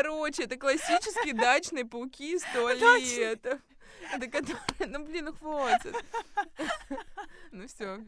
Короче, 0.00 0.44
это 0.44 0.56
классические 0.56 1.34
дачные 1.34 1.84
пауки 1.84 2.34
из 2.34 2.42
туалета. 2.54 3.60
Это 4.10 4.26
которые... 4.28 4.58
Ну, 4.86 5.04
блин, 5.04 5.34
хватит. 5.34 5.94
Ну 7.52 7.66
все. 7.66 7.98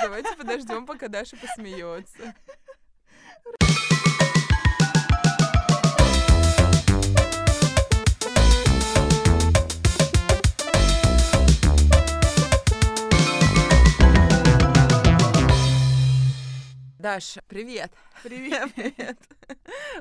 Давайте 0.00 0.36
подождем, 0.36 0.86
пока 0.86 1.08
Даша 1.08 1.36
посмеется. 1.36 2.34
Даша, 17.02 17.42
привет. 17.48 17.92
Привет. 18.22 18.72
Привет. 18.76 19.18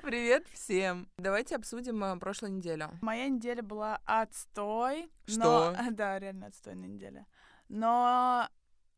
Привет 0.04 0.48
всем. 0.54 1.10
Давайте 1.18 1.56
обсудим 1.56 2.04
э, 2.04 2.20
прошлую 2.20 2.54
неделю. 2.54 2.92
Моя 3.02 3.28
неделя 3.28 3.64
была 3.64 4.00
отстой. 4.06 5.10
Что? 5.26 5.72
Но... 5.76 5.92
Да, 5.94 6.20
реально 6.20 6.46
отстойная 6.46 6.88
неделя. 6.88 7.26
Но 7.70 8.48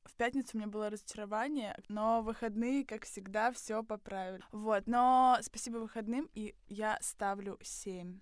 в 0.03 0.17
пятницу 0.17 0.49
у 0.53 0.57
меня 0.57 0.67
было 0.67 0.89
разочарование, 0.89 1.81
но 1.87 2.21
выходные, 2.21 2.85
как 2.85 3.05
всегда, 3.05 3.53
все 3.53 3.83
поправили. 3.83 4.43
Вот, 4.51 4.85
но 4.85 5.37
спасибо 5.41 5.77
выходным, 5.77 6.29
и 6.33 6.55
я 6.67 6.97
ставлю 6.99 7.57
7. 7.61 8.19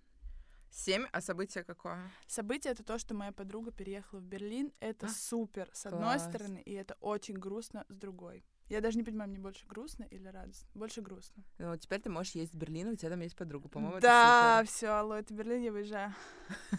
Семь, 0.70 1.06
а 1.12 1.22
событие 1.22 1.64
какое? 1.64 1.98
Событие 2.28 2.72
это 2.74 2.84
то, 2.84 3.00
что 3.00 3.16
моя 3.16 3.32
подруга 3.32 3.72
переехала 3.72 4.20
в 4.20 4.26
Берлин. 4.26 4.72
Это 4.80 5.08
А, 5.08 5.10
супер 5.10 5.72
с 5.74 5.88
одной 5.88 6.04
класс. 6.04 6.26
стороны, 6.30 6.62
и 6.64 6.72
это 6.72 6.96
очень 7.02 7.34
грустно 7.34 7.84
с 7.90 7.96
другой. 7.96 8.46
Я 8.72 8.80
даже 8.80 8.98
не 8.98 9.04
понимаю, 9.04 9.30
мне 9.30 9.38
больше 9.38 9.66
грустно 9.68 10.06
или 10.12 10.30
радостно. 10.30 10.66
Больше 10.76 11.02
грустно. 11.02 11.44
Ну, 11.58 11.76
теперь 11.76 12.00
ты 12.00 12.10
можешь 12.10 12.36
ездить 12.36 12.54
в 12.54 12.58
Берлин, 12.58 12.88
у 12.88 12.96
тебя 12.96 13.10
там 13.10 13.20
есть 13.20 13.36
подруга, 13.36 13.68
по-моему, 13.68 14.00
да, 14.00 14.64
все, 14.66 14.88
алло, 14.88 15.16
это 15.16 15.34
Берлин, 15.34 15.62
я 15.62 15.74
выезжаю. 15.74 16.14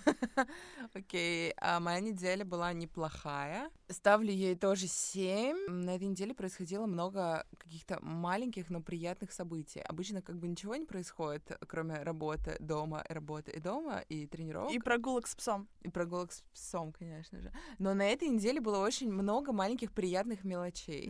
Окей, 0.95 1.53
а 1.59 1.81
моя 1.81 2.01
неделя 2.01 2.47
была 2.47 2.73
неплохая. 2.73 3.71
Ставлю 3.91 4.33
ей 4.33 4.57
тоже 4.57 4.87
7. 4.87 5.69
На 5.69 5.95
этой 5.95 6.07
неделе 6.07 6.35
происходило 6.35 6.87
много 6.87 7.47
каких-то 7.59 7.99
маленьких, 8.01 8.71
но 8.71 8.81
приятных 8.81 9.31
событий. 9.31 9.81
Обычно 9.81 10.23
как 10.23 10.39
бы 10.39 10.49
ничего 10.49 10.77
не 10.77 10.87
происходит, 10.87 11.59
кроме 11.69 12.03
работы, 12.03 12.57
дома, 12.59 13.05
работы 13.11 13.51
и 13.51 13.61
дома, 13.61 14.03
и 14.09 14.27
тренировок. 14.27 14.73
И 14.73 14.79
прогулок 14.79 15.27
с 15.27 15.35
псом. 15.35 15.69
И 15.83 15.91
прогулок 15.91 16.33
с 16.33 16.41
псом, 16.55 16.93
конечно 16.93 17.39
же. 17.39 17.53
Но 17.79 17.93
на 17.93 18.09
этой 18.09 18.29
неделе 18.29 18.63
было 18.63 18.79
очень 18.79 19.13
много 19.13 19.53
маленьких 19.53 19.93
приятных 19.93 20.43
мелочей. 20.43 21.07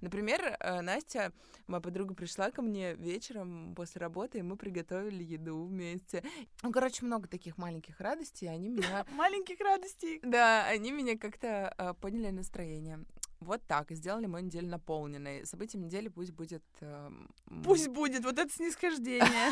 Например? 0.01 0.57
э, 0.59 0.81
Настя, 0.81 1.31
моя 1.67 1.79
подруга, 1.81 2.13
пришла 2.15 2.51
ко 2.51 2.61
мне 2.61 2.95
вечером 2.95 3.73
после 3.75 3.99
работы, 4.01 4.39
и 4.39 4.41
мы 4.41 4.57
приготовили 4.57 5.23
еду 5.23 5.63
вместе. 5.63 6.23
Ну, 6.63 6.71
короче, 6.71 7.05
много 7.05 7.27
таких 7.27 7.57
маленьких 7.57 7.99
радостей, 7.99 8.49
они 8.49 8.69
меня... 8.69 9.05
Маленьких 9.15 9.59
радостей. 9.59 10.19
Да, 10.23 10.65
они 10.67 10.91
меня 10.91 11.17
как-то 11.17 11.73
э, 11.77 11.93
подняли 12.01 12.31
настроение. 12.31 13.05
Вот 13.39 13.61
так, 13.67 13.91
и 13.91 13.95
сделали 13.95 14.25
мою 14.27 14.45
неделю 14.45 14.67
наполненной. 14.67 15.45
Событием 15.45 15.85
недели 15.85 16.07
пусть 16.09 16.31
будет... 16.31 16.63
э, 16.81 17.09
Пусть 17.63 17.87
будет 17.87 18.23
вот 18.23 18.37
это 18.39 18.51
снисхождение. 18.51 19.51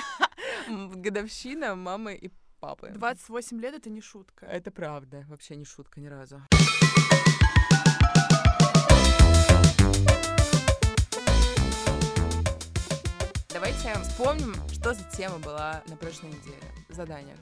годовщина 0.95 1.75
мамы 1.75 2.16
и 2.16 2.31
папы. 2.59 2.89
28 2.89 3.59
лет— 3.61 3.75
это 3.75 3.89
не 3.89 4.02
шутка. 4.02 4.45
Это 4.45 4.72
правда, 4.72 5.25
вообще 5.30 5.55
не 5.55 5.66
шутка 5.66 6.00
ни 6.02 6.08
разу. 6.08 6.42
Давайте 13.62 13.94
вспомним, 14.04 14.54
что 14.72 14.94
за 14.94 15.04
тема 15.18 15.38
была 15.40 15.84
на 15.88 15.98
прошлой 15.98 16.28
неделе 16.30 16.64
в 16.88 16.94
заданиях. 16.94 17.38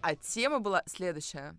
А 0.00 0.16
тема 0.16 0.58
была 0.58 0.82
следующая. 0.86 1.56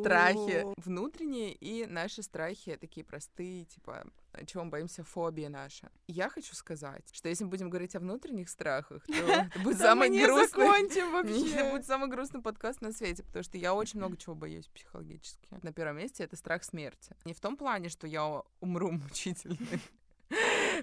Страхи 0.00 0.64
внутренние 0.84 1.52
и 1.52 1.86
наши 1.86 2.24
страхи 2.24 2.76
такие 2.76 3.06
простые, 3.06 3.66
типа, 3.66 4.04
чего 4.46 4.64
мы 4.64 4.70
боимся, 4.70 5.04
фобии 5.04 5.46
наши. 5.46 5.88
Я 6.08 6.28
хочу 6.28 6.56
сказать, 6.56 7.08
что 7.12 7.28
если 7.28 7.44
мы 7.44 7.50
будем 7.50 7.70
говорить 7.70 7.94
о 7.94 8.00
внутренних 8.00 8.48
страхах, 8.48 9.06
то 9.06 9.12
это 9.14 9.60
будет 9.60 9.78
самый 9.78 10.08
грустный... 10.10 11.52
Это 11.54 11.70
будет 11.70 11.86
самый 11.86 12.08
грустный 12.10 12.42
подкаст 12.42 12.80
на 12.80 12.90
свете, 12.90 13.22
потому 13.22 13.44
что 13.44 13.56
я 13.58 13.74
очень 13.74 14.00
много 14.00 14.16
чего 14.16 14.34
боюсь 14.34 14.66
психологически. 14.66 15.56
На 15.62 15.72
первом 15.72 15.98
месте 15.98 16.24
это 16.24 16.34
страх 16.34 16.64
смерти. 16.64 17.14
Не 17.24 17.32
в 17.32 17.38
том 17.38 17.56
плане, 17.56 17.90
что 17.90 18.08
я 18.08 18.42
умру 18.58 18.90
мучительно. 18.90 19.56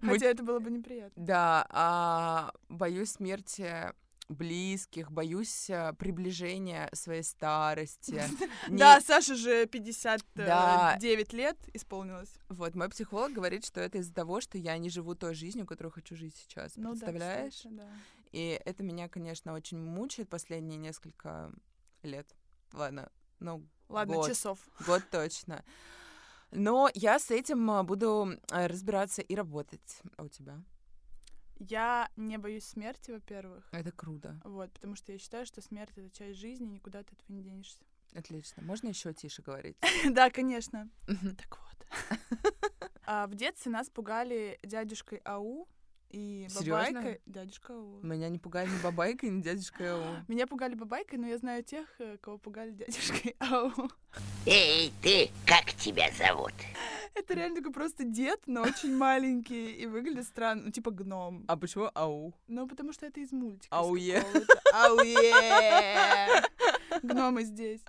Хотя 0.05 0.27
это 0.27 0.43
было 0.43 0.59
бы 0.59 0.71
неприятно. 0.71 1.23
Да, 1.23 1.65
а 1.69 2.53
боюсь 2.69 3.11
смерти 3.11 3.93
близких, 4.29 5.11
боюсь 5.11 5.69
э, 5.69 5.93
приближения 5.97 6.89
своей 6.93 7.23
старости. 7.23 8.23
Да, 8.69 9.01
Саша 9.01 9.35
же 9.35 9.65
59 9.65 10.35
Да. 10.47 10.97
лет 11.35 11.57
исполнилось. 11.73 12.31
Вот, 12.49 12.75
мой 12.75 12.89
психолог 12.89 13.33
говорит, 13.33 13.65
что 13.65 13.81
это 13.81 13.97
из-за 13.97 14.13
того, 14.13 14.41
что 14.41 14.57
я 14.57 14.77
не 14.77 14.89
живу 14.89 15.15
той 15.15 15.33
жизнью, 15.33 15.65
которую 15.65 15.91
хочу 15.91 16.15
жить 16.15 16.35
сейчас. 16.35 16.73
Ну 16.75 16.91
Представляешь? 16.91 17.63
И 18.31 18.61
это 18.63 18.83
меня, 18.83 19.09
конечно, 19.09 19.53
очень 19.53 19.77
мучает 19.77 20.29
последние 20.29 20.77
несколько 20.77 21.51
лет. 22.03 22.33
Ладно, 22.71 23.11
ну, 23.39 23.67
Ладно, 23.89 24.15
год. 24.15 24.29
часов. 24.29 24.59
Год 24.85 25.03
точно. 25.11 25.65
Но 26.51 26.89
я 26.93 27.17
с 27.17 27.31
этим 27.31 27.69
а, 27.71 27.83
буду 27.83 28.37
а, 28.51 28.67
разбираться 28.67 29.21
и 29.21 29.35
работать. 29.35 30.01
А 30.17 30.23
у 30.23 30.27
тебя? 30.27 30.61
Я 31.59 32.09
не 32.15 32.37
боюсь 32.37 32.65
смерти, 32.65 33.11
во-первых. 33.11 33.67
Это 33.71 33.91
круто. 33.91 34.39
Вот, 34.43 34.71
потому 34.73 34.95
что 34.95 35.11
я 35.11 35.19
считаю, 35.19 35.45
что 35.45 35.61
смерть— 35.61 35.91
это 35.95 36.09
часть 36.09 36.39
жизни, 36.39 36.65
никуда 36.65 37.03
ты 37.03 37.13
от 37.13 37.21
этого 37.21 37.37
не 37.37 37.43
денешься. 37.43 37.83
Отлично. 38.13 38.63
Можно 38.63 38.89
еще 38.89 39.13
тише 39.13 39.41
говорить? 39.41 39.77
Да, 40.11 40.29
конечно. 40.29 40.89
Так 41.05 41.59
вот. 41.59 41.87
А 43.05 43.27
В 43.27 43.35
детстве 43.35 43.71
нас 43.71 43.89
пугали 43.89 44.59
дядюшкой 44.63 45.19
Ау 45.25 45.67
и 46.11 46.47
бабайкой. 46.55 47.21
Дядюшка 47.25 47.73
Ау. 47.73 47.99
Меня 48.01 48.29
не 48.29 48.37
пугали 48.37 48.69
ни 48.69 48.81
бабайка, 48.83 49.27
ни 49.27 49.41
дядюшка 49.41 49.95
Ау. 49.95 50.03
Меня 50.27 50.47
пугали 50.47 50.75
бабайкой, 50.75 51.19
но 51.19 51.27
я 51.27 51.37
знаю 51.37 51.63
тех, 51.63 51.87
э, 51.99 52.17
кого 52.21 52.37
пугали 52.37 52.71
дядюшкой 52.71 53.35
Ау. 53.39 53.71
Эй, 54.45 54.91
ты, 55.01 55.29
как 55.45 55.73
тебя 55.73 56.09
зовут? 56.17 56.53
Это 57.13 57.33
реально 57.33 57.57
такой 57.57 57.71
просто 57.71 58.03
дед, 58.03 58.41
но 58.45 58.61
очень 58.61 58.95
маленький 58.97 59.71
и 59.71 59.85
выглядит 59.85 60.25
странно, 60.25 60.63
ну 60.65 60.71
типа 60.71 60.91
гном. 60.91 61.45
А 61.47 61.57
почему 61.57 61.89
Ау? 61.93 62.33
Ну 62.47 62.67
потому 62.67 62.93
что 62.93 63.05
это 63.05 63.19
из 63.19 63.31
мультика. 63.31 63.75
Ауе. 63.75 64.23
Ауе. 64.73 65.31
Гномы 67.03 67.43
здесь. 67.43 67.81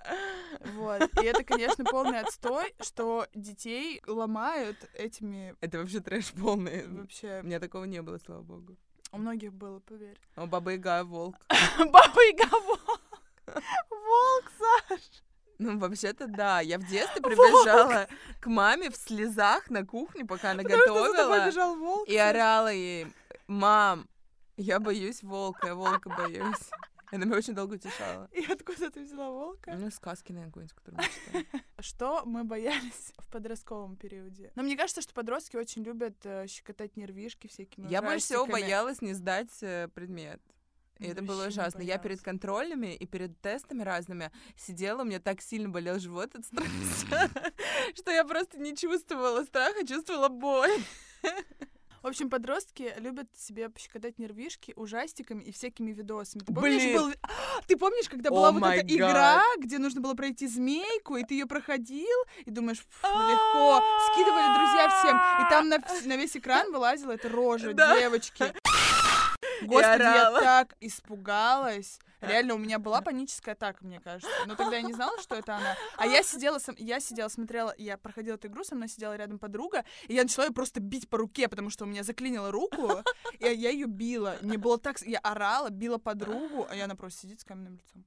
Вот. 0.75 1.01
И 1.21 1.25
это, 1.25 1.43
конечно, 1.43 1.83
полный 1.85 2.19
отстой, 2.19 2.73
что 2.81 3.27
детей 3.33 4.01
ломают 4.07 4.77
этими 4.93 5.55
Это 5.61 5.79
вообще 5.79 5.99
трэш 5.99 6.31
полный. 6.33 6.87
вообще. 6.87 7.41
У 7.43 7.45
меня 7.45 7.59
такого 7.59 7.83
не 7.85 8.01
было, 8.01 8.17
слава 8.17 8.41
богу. 8.41 8.77
У 9.11 9.17
многих 9.17 9.53
было, 9.53 9.79
поверь. 9.79 10.19
У 10.35 10.45
Баба 10.47 10.71
Яга 10.71 11.03
волк. 11.03 11.35
Баба 11.77 12.21
Яга 12.23 12.49
волк. 12.65 13.01
Волк, 13.45 14.51
Саш. 14.57 15.01
Ну, 15.59 15.77
вообще-то, 15.77 16.27
да. 16.27 16.61
Я 16.61 16.79
в 16.79 16.87
детстве 16.87 17.21
прибежала 17.21 18.07
к 18.39 18.47
маме 18.47 18.89
в 18.89 18.95
слезах 18.95 19.69
на 19.69 19.85
кухне, 19.85 20.25
пока 20.25 20.51
она 20.51 20.63
Потому 20.63 20.79
готовила. 20.79 21.75
волк. 21.75 22.07
И 22.07 22.17
орала 22.17 22.71
ей, 22.71 23.07
мам, 23.47 24.07
я 24.57 24.79
боюсь 24.79 25.21
волка, 25.21 25.67
я 25.67 25.75
волка 25.75 26.09
боюсь. 26.09 26.69
Она 27.13 27.25
меня 27.25 27.37
очень 27.37 27.53
долго 27.53 27.75
утешала. 27.75 28.27
И 28.31 28.43
откуда 28.51 28.89
ты 28.89 29.03
взяла 29.03 29.29
волка? 29.29 29.75
Ну, 29.77 29.91
сказки, 29.91 30.31
наверное, 30.31 30.51
какой-нибудь, 30.51 30.75
которые 30.75 31.01
мы 31.01 31.43
читаем. 31.43 31.63
Что 31.79 32.25
мы 32.25 32.43
боялись 32.43 33.13
в 33.19 33.27
подростковом 33.29 33.95
периоде? 33.97 34.51
Но 34.55 34.63
мне 34.63 34.75
кажется, 34.75 35.01
что 35.01 35.13
подростки 35.13 35.55
очень 35.55 35.83
любят 35.83 36.15
э, 36.23 36.47
щекотать 36.47 36.97
нервишки 36.97 37.47
всякими 37.47 37.87
Я 37.87 38.01
больше 38.01 38.25
всего 38.25 38.47
боялась 38.47 39.01
не 39.01 39.13
сдать 39.13 39.51
э, 39.61 39.89
предмет. 39.93 40.41
И 40.97 41.07
это 41.07 41.21
было 41.21 41.47
ужасно. 41.47 41.81
Я 41.81 41.99
перед 41.99 42.21
контролями 42.21 42.95
и 42.95 43.05
перед 43.05 43.39
тестами 43.41 43.83
разными 43.83 44.31
сидела, 44.57 45.01
у 45.01 45.05
меня 45.05 45.19
так 45.19 45.41
сильно 45.41 45.69
болел 45.69 45.99
живот 45.99 46.33
от 46.33 46.45
стресса, 46.45 47.29
что 47.95 48.09
я 48.09 48.23
просто 48.25 48.57
не 48.57 48.75
чувствовала 48.75 49.43
страха, 49.43 49.85
чувствовала 49.85 50.29
боль. 50.29 50.71
В 52.03 52.07
общем, 52.07 52.29
подростки 52.29 52.93
любят 52.97 53.27
себе 53.37 53.69
пощекотать 53.69 54.19
нервишки 54.19 54.73
ужастиками 54.75 55.41
и 55.41 55.53
всякими 55.53 55.93
видосами. 55.93 56.43
Ты 56.43 56.53
помнишь, 56.53 56.83
Блин. 56.83 56.97
был... 56.97 57.13
Ты 57.67 57.77
помнишь, 57.77 58.09
когда 58.09 58.29
была 58.29 58.51
вот 58.51 58.59
май 58.59 58.79
эта 58.79 58.87
гад. 58.87 58.93
игра, 58.93 59.43
где 59.59 59.77
нужно 59.77 60.01
было 60.01 60.13
пройти 60.13 60.47
змейку, 60.47 61.15
и 61.15 61.23
ты 61.23 61.35
ее 61.35 61.45
проходил, 61.45 62.17
и 62.43 62.51
думаешь, 62.51 62.85
«Фу, 62.89 63.07
легко. 63.07 63.81
Скидывали 64.11 64.53
друзья 64.57 64.89
всем. 64.99 65.17
И 65.17 65.49
там 65.49 65.69
на, 65.69 65.77
на 66.05 66.17
весь 66.17 66.35
экран 66.35 66.69
вылазила 66.73 67.13
эта 67.13 67.29
рожа 67.29 67.71
девочки. 67.71 68.53
Господи, 69.67 70.01
я 70.01 70.31
так 70.39 70.75
испугалась. 70.79 71.99
Реально, 72.21 72.55
у 72.55 72.57
меня 72.57 72.79
была 72.79 73.01
паническая 73.01 73.53
атака, 73.53 73.85
мне 73.85 73.99
кажется. 73.99 74.31
Но 74.45 74.55
тогда 74.55 74.77
я 74.77 74.81
не 74.81 74.93
знала, 74.93 75.19
что 75.21 75.35
это 75.35 75.57
она. 75.57 75.75
А 75.97 76.07
я 76.07 76.23
сидела, 76.23 76.59
я 76.77 76.99
сидела, 76.99 77.27
смотрела, 77.27 77.73
я 77.77 77.97
проходила 77.97 78.35
эту 78.35 78.47
игру, 78.47 78.63
со 78.63 78.75
мной 78.75 78.87
сидела 78.87 79.15
рядом 79.15 79.39
подруга, 79.39 79.83
и 80.07 80.13
я 80.13 80.23
начала 80.23 80.45
ее 80.45 80.53
просто 80.53 80.79
бить 80.79 81.09
по 81.09 81.17
руке, 81.17 81.47
потому 81.47 81.69
что 81.69 81.83
у 81.83 81.87
меня 81.87 82.03
заклинила 82.03 82.51
руку, 82.51 83.03
и 83.39 83.45
я 83.45 83.69
ее 83.69 83.87
била. 83.87 84.37
Мне 84.41 84.57
было 84.57 84.77
так... 84.77 85.01
Я 85.01 85.19
орала, 85.19 85.69
била 85.69 85.97
подругу, 85.97 86.65
а 86.69 86.75
я 86.75 86.85
она 86.85 86.95
просто 86.95 87.21
сидит 87.21 87.41
с 87.41 87.43
каменным 87.43 87.75
лицом. 87.75 88.05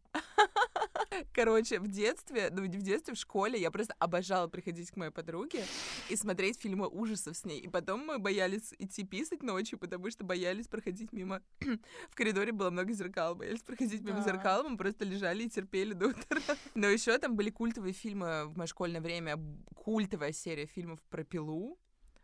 Короче, 1.33 1.79
в 1.79 1.89
детстве, 1.89 2.51
ну 2.51 2.65
не 2.65 2.77
в 2.77 2.83
детстве, 2.83 3.15
в 3.15 3.19
школе 3.19 3.61
я 3.61 3.71
просто 3.71 3.95
обожала 3.99 4.49
приходить 4.49 4.91
к 4.91 4.97
моей 4.97 5.11
подруге 5.11 5.65
и 6.09 6.17
смотреть 6.17 6.61
фильмы 6.61 6.89
ужасов 6.89 7.37
с 7.37 7.45
ней. 7.45 7.61
И 7.61 7.69
потом 7.69 8.07
мы 8.07 8.19
боялись 8.19 8.75
идти 8.79 9.05
писать 9.05 9.43
ночью, 9.43 9.79
потому 9.79 10.11
что 10.11 10.25
боялись 10.25 10.69
проходить 10.69 11.13
мимо... 11.13 11.43
в 12.11 12.15
коридоре 12.15 12.53
было 12.53 12.71
много 12.71 12.93
зеркал, 12.93 13.35
боялись 13.35 13.63
проходить 13.63 14.03
мимо 14.03 14.23
зеркал, 14.23 14.69
мы 14.69 14.77
просто 14.77 15.05
лежали 15.05 15.45
и 15.45 15.51
терпели 15.51 15.93
до 15.93 16.09
утра. 16.09 16.41
Но 16.75 16.87
еще 16.87 17.17
там 17.19 17.37
были 17.37 17.51
культовые 17.51 17.93
фильмы 17.93 18.47
в 18.47 18.57
мое 18.57 18.67
школьное 18.67 19.01
время, 19.01 19.39
культовая 19.75 20.33
серия 20.33 20.67
фильмов 20.67 21.01
про 21.11 21.25
пилу. 21.25 21.79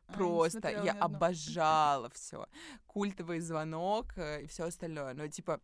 А, 0.09 0.13
Просто 0.13 0.61
смотрела 0.61 0.85
я 0.85 0.93
обожала 0.93 2.11
все. 2.11 2.47
Культовый 2.87 3.41
звонок 3.41 4.13
э, 4.17 4.43
и 4.43 4.47
все 4.47 4.65
остальное. 4.65 5.15
Но 5.15 5.27
типа 5.29 5.61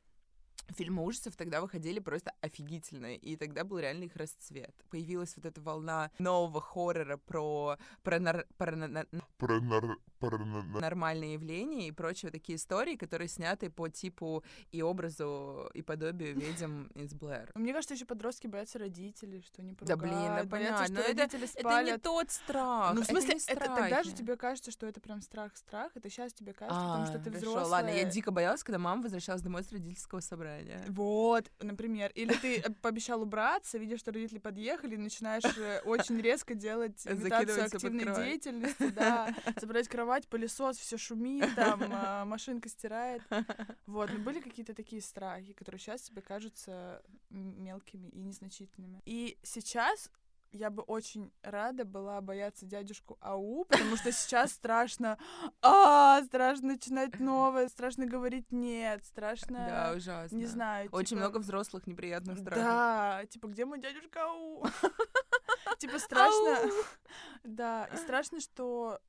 фильмы 0.74 1.04
ужасов 1.04 1.36
тогда 1.36 1.60
выходили 1.60 1.98
просто 1.98 2.32
офигительные, 2.40 3.16
и 3.16 3.36
тогда 3.36 3.64
был 3.64 3.78
реально 3.78 4.04
их 4.04 4.16
расцвет. 4.16 4.74
Появилась 4.90 5.34
вот 5.36 5.46
эта 5.46 5.60
волна 5.60 6.10
нового 6.18 6.60
хоррора 6.60 7.16
про 7.16 7.76
парана- 8.04 8.44
Паранор... 8.56 9.08
паранор- 9.38 9.98
нормальные 10.20 11.34
явления 11.34 11.88
и 11.88 11.92
прочие 11.92 12.30
такие 12.30 12.56
истории, 12.56 12.96
которые 12.96 13.28
сняты 13.28 13.70
по 13.70 13.88
типу 13.88 14.44
и 14.72 14.82
образу 14.82 15.70
и 15.74 15.82
подобию 15.82 16.34
ведьм 16.34 16.86
из 16.94 17.14
Блэр. 17.14 17.50
Мне 17.54 17.72
кажется, 17.72 17.94
еще 17.94 18.04
подростки 18.04 18.46
боятся 18.46 18.78
родителей, 18.78 19.42
что 19.42 19.62
они 19.62 19.74
Да 19.80 19.96
блин, 19.96 20.12
да 20.12 20.18
поругают, 20.18 20.50
понятно, 20.50 20.84
что 20.84 20.94
но 20.94 21.00
это- 21.00 21.08
родители 21.08 21.44
Это 21.44 21.56
не 21.58 21.60
спалят. 21.62 22.02
тот 22.02 22.30
страх. 22.30 22.94
Ну, 22.94 23.02
в 23.02 23.04
смысле, 23.06 23.34
не 23.34 23.40
это, 23.52 23.66
тогда 23.66 24.02
же 24.02 24.12
тебе 24.12 24.36
кажется, 24.36 24.70
что 24.70 24.86
это 24.86 25.00
прям 25.00 25.20
страх-страх, 25.22 25.92
это 25.94 26.08
сейчас 26.10 26.32
тебе 26.32 26.52
кажется, 26.52 26.80
потому 26.80 27.06
что 27.06 27.14
А, 27.16 27.18
ты 27.18 27.30
хорошо, 27.30 27.50
взрослая. 27.50 27.70
ладно, 27.70 27.88
я 27.90 28.04
дико 28.04 28.30
боялась, 28.30 28.62
когда 28.62 28.78
мама 28.78 29.02
возвращалась 29.02 29.42
домой 29.42 29.62
с 29.64 29.72
родительского 29.72 30.20
собрания. 30.20 30.84
Вот, 30.88 31.50
например. 31.60 32.10
Или 32.14 32.34
ты 32.34 32.58
э, 32.58 32.70
пообещал 32.82 33.22
убраться, 33.22 33.78
видишь, 33.78 34.00
что 34.00 34.12
родители 34.12 34.38
подъехали, 34.38 34.94
и 34.94 34.98
начинаешь 34.98 35.44
э, 35.56 35.80
очень 35.84 36.20
резко 36.20 36.54
делать 36.54 37.06
имитацию 37.06 37.64
активной 37.64 38.14
деятельности, 38.14 38.88
да, 38.90 39.34
забрать 39.60 39.88
кровать, 39.88 40.07
пылесос, 40.28 40.78
все 40.78 40.96
шумит, 40.96 41.54
там, 41.54 41.80
а, 41.92 42.24
машинка 42.24 42.68
стирает. 42.68 43.22
Вот, 43.86 44.10
но 44.12 44.18
были 44.18 44.40
какие-то 44.40 44.74
такие 44.74 45.00
страхи, 45.00 45.52
которые 45.52 45.80
сейчас 45.80 46.02
тебе 46.02 46.22
кажутся 46.22 47.02
мелкими 47.30 48.08
и 48.08 48.18
незначительными. 48.20 49.00
И 49.04 49.38
сейчас 49.42 50.10
я 50.52 50.70
бы 50.70 50.82
очень 50.82 51.30
рада 51.42 51.84
была 51.84 52.20
бояться 52.20 52.64
дядюшку 52.66 53.18
Ау, 53.20 53.64
потому 53.64 53.96
что 53.96 54.12
сейчас 54.12 54.52
страшно, 54.52 55.18
а, 55.62 56.22
страшно 56.24 56.68
начинать 56.68 57.18
новое, 57.20 57.68
страшно 57.68 58.06
говорить 58.06 58.50
нет, 58.50 59.04
страшно, 59.04 59.66
Да, 59.68 59.92
ужасно. 59.96 60.36
не 60.36 60.46
знаю. 60.46 60.88
Очень 60.92 61.08
типа, 61.08 61.20
много 61.20 61.38
взрослых 61.38 61.86
неприятных 61.86 62.38
страхов. 62.38 62.62
Да, 62.64 63.24
типа, 63.28 63.46
где 63.48 63.64
мой 63.64 63.80
дядюшка 63.80 64.24
Ау? 64.24 64.64
Типа 65.78 65.98
страшно, 66.00 66.58
да, 67.44 67.88
и 67.92 67.96
страшно, 67.98 68.40
что 68.40 69.00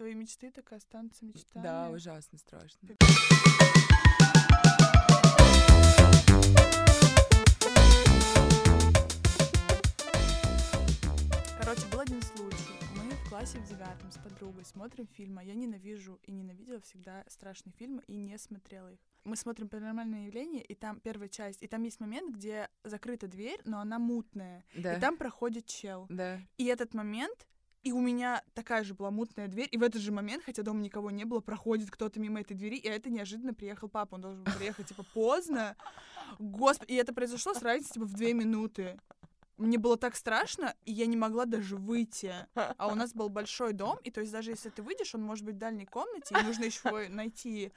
твои 0.00 0.14
мечты 0.14 0.50
так 0.50 0.72
и 0.72 0.76
останутся 0.76 1.26
мечтами. 1.26 1.62
Да, 1.62 1.90
ужасно 1.90 2.38
страшно. 2.38 2.88
Короче, 11.60 11.86
был 11.92 12.00
один 12.00 12.20
случай. 12.22 12.56
Мы 12.96 13.10
в 13.10 13.28
классе 13.28 13.58
в 13.58 13.68
девятом 13.68 14.10
с 14.10 14.18
подругой 14.18 14.64
смотрим 14.64 15.06
фильм, 15.06 15.38
а 15.38 15.44
я 15.44 15.54
ненавижу 15.54 16.18
и 16.24 16.32
ненавидела 16.32 16.80
всегда 16.80 17.24
страшные 17.28 17.72
фильмы 17.74 18.02
и 18.06 18.16
не 18.16 18.36
смотрела 18.38 18.92
их. 18.92 18.98
Мы 19.24 19.36
смотрим 19.36 19.68
«Паранормальное 19.68 20.26
явление», 20.26 20.62
и 20.62 20.74
там 20.74 20.98
первая 20.98 21.28
часть, 21.28 21.62
и 21.62 21.66
там 21.68 21.82
есть 21.82 22.00
момент, 22.00 22.34
где 22.34 22.68
закрыта 22.84 23.28
дверь, 23.28 23.60
но 23.64 23.80
она 23.80 23.98
мутная, 23.98 24.64
Да. 24.74 24.94
и 24.96 25.00
там 25.00 25.16
проходит 25.18 25.66
чел. 25.66 26.06
Да. 26.08 26.40
И 26.56 26.64
этот 26.64 26.94
момент, 26.94 27.46
и 27.82 27.92
у 27.92 28.00
меня 28.00 28.42
такая 28.54 28.84
же 28.84 28.94
была 28.94 29.10
мутная 29.10 29.48
дверь, 29.48 29.68
и 29.70 29.78
в 29.78 29.82
этот 29.82 30.02
же 30.02 30.12
момент, 30.12 30.44
хотя 30.44 30.62
дома 30.62 30.80
никого 30.80 31.10
не 31.10 31.24
было, 31.24 31.40
проходит 31.40 31.90
кто-то 31.90 32.20
мимо 32.20 32.40
этой 32.40 32.54
двери, 32.54 32.76
и 32.76 32.88
это 32.88 33.10
неожиданно 33.10 33.54
приехал 33.54 33.88
папа, 33.88 34.16
он 34.16 34.20
должен 34.20 34.44
был 34.44 34.52
приехать, 34.52 34.88
типа, 34.88 35.04
поздно. 35.14 35.76
Господи, 36.38 36.92
и 36.92 36.96
это 36.96 37.14
произошло 37.14 37.54
с 37.54 37.62
разницей, 37.62 37.94
типа, 37.94 38.06
в 38.06 38.14
две 38.14 38.34
минуты. 38.34 38.98
Мне 39.60 39.76
было 39.76 39.98
так 39.98 40.16
страшно, 40.16 40.74
и 40.86 40.92
я 40.92 41.04
не 41.06 41.16
могла 41.16 41.44
даже 41.44 41.76
выйти. 41.76 42.34
А 42.80 42.88
у 42.88 42.94
нас 42.94 43.12
был 43.12 43.28
большой 43.28 43.72
дом, 43.72 43.98
и 44.04 44.10
то 44.10 44.20
есть 44.20 44.32
даже 44.32 44.50
если 44.52 44.70
ты 44.70 44.82
выйдешь, 44.82 45.14
он 45.14 45.22
может 45.22 45.44
быть 45.44 45.56
в 45.56 45.58
дальней 45.58 45.86
комнате, 45.86 46.34
и 46.38 46.42
нужно 46.42 46.64
еще 46.64 47.08
найти. 47.08 47.72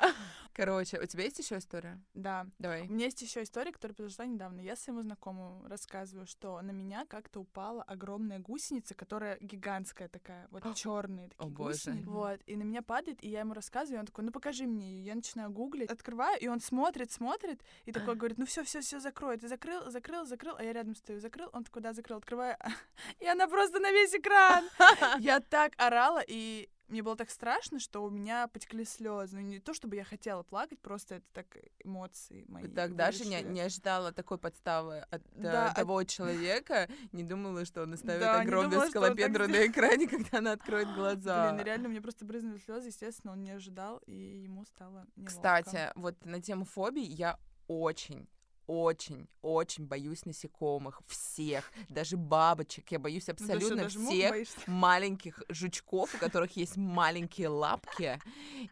Короче, 0.53 0.99
у 0.99 1.05
тебя 1.05 1.23
есть 1.23 1.39
еще 1.39 1.57
история? 1.57 2.01
Да. 2.13 2.47
Давай. 2.59 2.87
У 2.87 2.93
меня 2.93 3.05
есть 3.05 3.21
еще 3.21 3.43
история, 3.43 3.71
которая 3.71 3.95
произошла 3.95 4.25
недавно. 4.25 4.61
Я 4.61 4.75
своему 4.75 5.01
знакомому 5.01 5.67
рассказываю, 5.67 6.25
что 6.25 6.61
на 6.61 6.71
меня 6.71 7.05
как-то 7.05 7.41
упала 7.41 7.83
огромная 7.83 8.39
гусеница, 8.39 8.93
которая 8.93 9.37
гигантская 9.41 10.07
такая, 10.07 10.47
вот 10.51 10.63
черные 10.75 11.29
такие 11.29 11.47
О, 11.47 11.49
боже. 11.49 11.73
гусеницы. 11.73 12.09
Вот, 12.09 12.39
и 12.45 12.55
на 12.55 12.63
меня 12.63 12.81
падает, 12.81 13.23
и 13.23 13.29
я 13.29 13.41
ему 13.41 13.53
рассказываю, 13.53 13.97
и 13.97 13.99
он 14.01 14.05
такой, 14.05 14.23
ну 14.23 14.31
покажи 14.31 14.65
мне 14.65 14.91
ее. 14.91 15.05
Я 15.05 15.15
начинаю 15.15 15.49
гуглить, 15.51 15.89
открываю, 15.89 16.39
и 16.39 16.47
он 16.47 16.59
смотрит, 16.59 17.11
смотрит, 17.11 17.61
и 17.85 17.91
такой 17.91 18.15
говорит, 18.15 18.37
ну 18.37 18.45
все, 18.45 18.63
все, 18.63 18.81
все, 18.81 18.99
закрой. 18.99 19.37
Ты 19.37 19.47
закрыл, 19.47 19.89
закрыл, 19.89 20.25
закрыл, 20.25 20.55
а 20.57 20.63
я 20.63 20.71
рядом 20.71 20.95
стою, 20.95 21.19
закрыл, 21.19 21.49
он 21.51 21.63
такой, 21.63 21.72
да, 21.79 21.93
закрыл, 21.93 22.17
открываю, 22.17 22.57
и 23.19 23.27
она 23.27 23.47
просто 23.47 23.79
на 23.79 23.91
весь 23.91 24.13
экран. 24.13 24.65
Я 25.19 25.39
так 25.39 25.73
орала, 25.77 26.23
и 26.25 26.69
мне 26.93 27.01
было 27.01 27.15
так 27.15 27.29
страшно, 27.31 27.79
что 27.79 28.03
у 28.03 28.09
меня 28.09 28.47
потекли 28.47 28.85
слезы. 28.85 29.37
Ну, 29.37 29.41
не 29.41 29.59
то, 29.59 29.73
чтобы 29.73 29.95
я 29.95 30.03
хотела 30.03 30.43
плакать, 30.43 30.79
просто 30.79 31.15
это 31.15 31.25
так 31.33 31.57
эмоции 31.83 32.45
мои. 32.47 32.67
Так 32.67 32.95
даже 32.95 33.25
не, 33.25 33.41
не 33.41 33.61
ожидала 33.61 34.11
такой 34.11 34.37
подставы 34.37 34.99
от 35.09 35.21
э, 35.21 35.41
Да, 35.41 35.69
от- 35.69 35.75
того 35.75 36.03
человека, 36.03 36.87
не 37.11 37.23
думала, 37.23 37.65
что 37.65 37.83
он 37.83 37.93
оставит 37.93 38.21
Да, 38.21 38.41
огромную 38.41 38.69
думала, 38.69 38.81
так 38.83 38.91
скалопендру 38.91 39.47
на 39.47 39.65
экране, 39.65 40.07
когда 40.07 40.37
она 40.37 40.51
откроет 40.51 40.87
глаза. 40.95 41.51
Блин, 41.53 41.65
реально 41.65 41.89
мне 41.89 42.01
просто 42.01 42.25
брызнули 42.25 42.59
слезы, 42.59 42.89
естественно, 42.89 43.33
он 43.33 43.41
не 43.41 43.51
ожидал, 43.51 43.97
и 44.05 44.43
ему 44.43 44.65
стало 44.65 45.07
неловко. 45.15 45.25
Кстати, 45.25 45.91
вот 45.95 46.23
на 46.25 46.41
тему 46.41 46.65
фобий 46.65 47.05
я 47.05 47.39
очень 47.67 48.27
очень, 48.67 49.27
очень 49.41 49.85
боюсь 49.85 50.25
насекомых. 50.25 51.01
Всех. 51.07 51.71
Даже 51.89 52.17
бабочек. 52.17 52.91
Я 52.91 52.99
боюсь 52.99 53.27
Ну, 53.27 53.33
что, 53.35 53.43
абсолютно 53.45 53.83
даже 53.83 53.99
мух 53.99 54.13
всех 54.13 54.67
маленьких 54.67 55.41
жучков, 55.49 56.13
у 56.15 56.17
которых 56.17 56.55
есть 56.55 56.77
маленькие 56.77 57.49
лапки, 57.49 58.19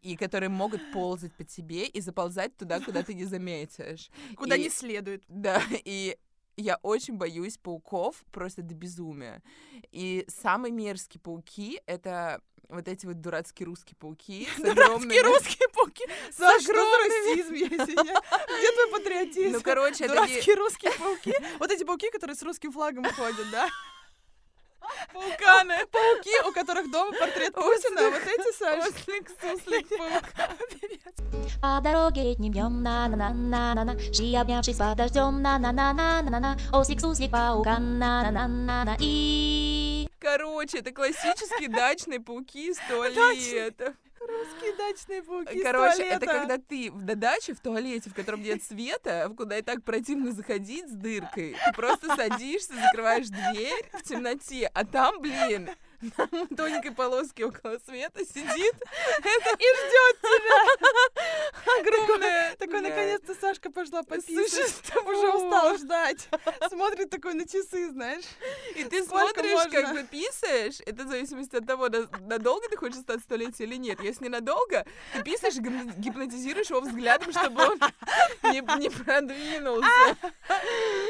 и 0.01 0.15
которые 0.15 0.49
могут 0.49 0.81
ползать 0.91 1.33
по 1.35 1.43
тебе 1.43 1.85
и 1.85 2.01
заползать 2.01 2.55
туда, 2.57 2.79
куда 2.79 3.03
ты 3.03 3.13
не 3.13 3.25
заметишь. 3.25 4.09
Куда 4.35 4.55
И- 4.55 4.63
не 4.63 4.69
следует. 4.69 5.23
Да, 5.27 5.61
и 5.85 6.17
я 6.62 6.80
очень 6.84 7.15
боюсь 7.15 7.58
пауков 7.58 8.24
просто 8.32 8.62
до 8.62 8.74
безумия. 8.74 9.41
И 9.91 10.25
самые 10.27 10.72
мерзкие 10.72 11.22
пауки— 11.22 11.82
это 11.86 12.41
вот 12.70 12.88
эти 12.88 13.06
вот 13.06 13.20
дурацкие 13.20 13.65
русские 13.65 13.96
пауки 14.00 14.48
Дурацкие 14.58 15.22
русские 15.24 15.68
пауки. 15.74 16.06
Что 16.32 16.48
за 16.60 16.72
огромными- 16.72 17.32
расизм, 17.36 17.53
я 17.53 17.68
извиняюсь? 17.68 18.24
Где 18.60 18.72
твой 18.72 18.91
патриотизм? 18.91 19.53
Ну, 19.58 19.62
короче. 19.62 20.08
Дурацкие 20.08 20.56
русские 20.56 20.91
пауки. 20.94 21.34
Вот 21.60 21.72
эти 21.72 21.84
пауки, 21.84 22.10
которые 22.12 22.36
с 22.36 22.44
русским 22.44 22.72
флагом 22.72 23.03
ходят, 23.06 23.50
да? 23.51 23.68
Пауканы. 25.13 25.86
Пауки, 25.91 26.48
у 26.48 26.51
которых 26.51 26.91
дома 26.91 27.12
портрет 27.17 27.53
Путина. 27.53 28.10
Вот 28.10 28.21
эти, 28.21 28.57
Саш. 28.57 28.88
Ослик, 28.88 29.29
суслик, 29.41 29.88
паук. 29.98 30.24
По 31.62 31.79
дороге 31.81 32.24
летним 32.24 32.51
днем 32.51 32.81
на 32.81 33.07
на 33.07 33.15
на 33.15 33.33
на 33.33 33.74
на 33.75 33.93
на 33.93 34.00
Шли 34.00 34.36
обнявшись 34.36 34.77
под 34.77 34.98
дождем 34.98 35.41
на 35.41 35.60
на 35.60 35.71
на 35.71 35.93
на 35.93 36.21
на 36.21 36.39
на 36.39 36.57
Ослик, 36.74 37.00
суслик, 37.00 37.31
паукан 37.31 38.00
на 38.00 38.24
на 38.24 38.31
на 38.31 38.48
на 38.48 38.86
на 38.86 38.98
И 39.00 40.10
Короче, 40.19 40.79
это 40.79 40.91
классические 40.91 41.69
дачные 41.69 42.19
пауки 42.19 42.69
из 42.69 42.77
Дачные. 42.77 43.95
Русские 44.41 44.75
дачные 44.75 45.24
пауки 45.24 45.62
Короче, 45.62 46.03
это 46.03 46.25
когда 46.25 46.57
ты 46.57 46.91
в- 46.91 47.03
на 47.05 47.15
даче 47.15 47.53
в 47.53 47.60
туалете, 47.60 48.10
в 48.10 48.13
котором 48.13 48.41
нет 48.41 48.63
света, 48.63 49.31
куда 49.38 49.57
и 49.57 49.62
так 49.62 49.83
противно 49.83 50.31
заходить 50.31 50.88
с 50.89 50.93
дыркой, 50.93 51.55
ты 51.65 51.74
просто 51.74 52.15
садишься, 52.15 52.74
закрываешь 52.75 53.27
дверь 53.27 53.89
в 53.93 54.03
темноте, 54.03 54.69
а 54.74 54.86
там, 54.86 55.21
блин, 55.21 55.69
на 56.01 56.48
тоненькой 56.55 56.91
полоске 56.91 57.46
около 57.46 57.77
света 57.86 58.25
сидит 58.25 58.75
И 59.22 59.67
ждет 59.77 60.22
тебя. 60.22 60.81
огромная... 61.79 62.55
Такой, 62.55 62.81
наконец-то 62.81 63.36
Сашка 63.36 63.72
пошла 63.72 64.03
пописать. 64.03 64.81
тобой 64.93 65.15
Уже 65.15 65.29
устал 65.29 65.77
ждать. 65.77 66.27
Смотрит 66.70 67.10
такой 67.10 67.34
на 67.34 67.48
часы, 67.48 67.89
знаешь. 67.89 68.25
И 68.75 68.84
ты 68.84 69.03
смотришь, 69.03 69.72
как 69.72 69.93
бы 69.93 70.03
писаешь, 70.03 70.79
это 70.86 71.03
в 71.03 71.08
зависимости 71.08 71.55
от 71.55 71.65
того, 71.65 71.89
на- 71.89 72.10
надолго 72.22 72.67
ты 72.70 72.77
хочешь 72.77 73.00
остаться 73.00 73.25
в 73.25 73.29
туалете 73.29 73.63
или 73.63 73.75
нет. 73.75 74.00
Если 74.01 74.25
ненадолго, 74.25 74.86
ты 75.13 75.24
писаешь 75.24 75.55
гипнотизируешь 75.55 76.70
его 76.70 76.81
взглядом, 76.81 77.31
чтобы 77.31 77.63
он 77.63 77.79
не, 78.51 78.62
не 78.79 78.89
продвинулся. 78.89 79.88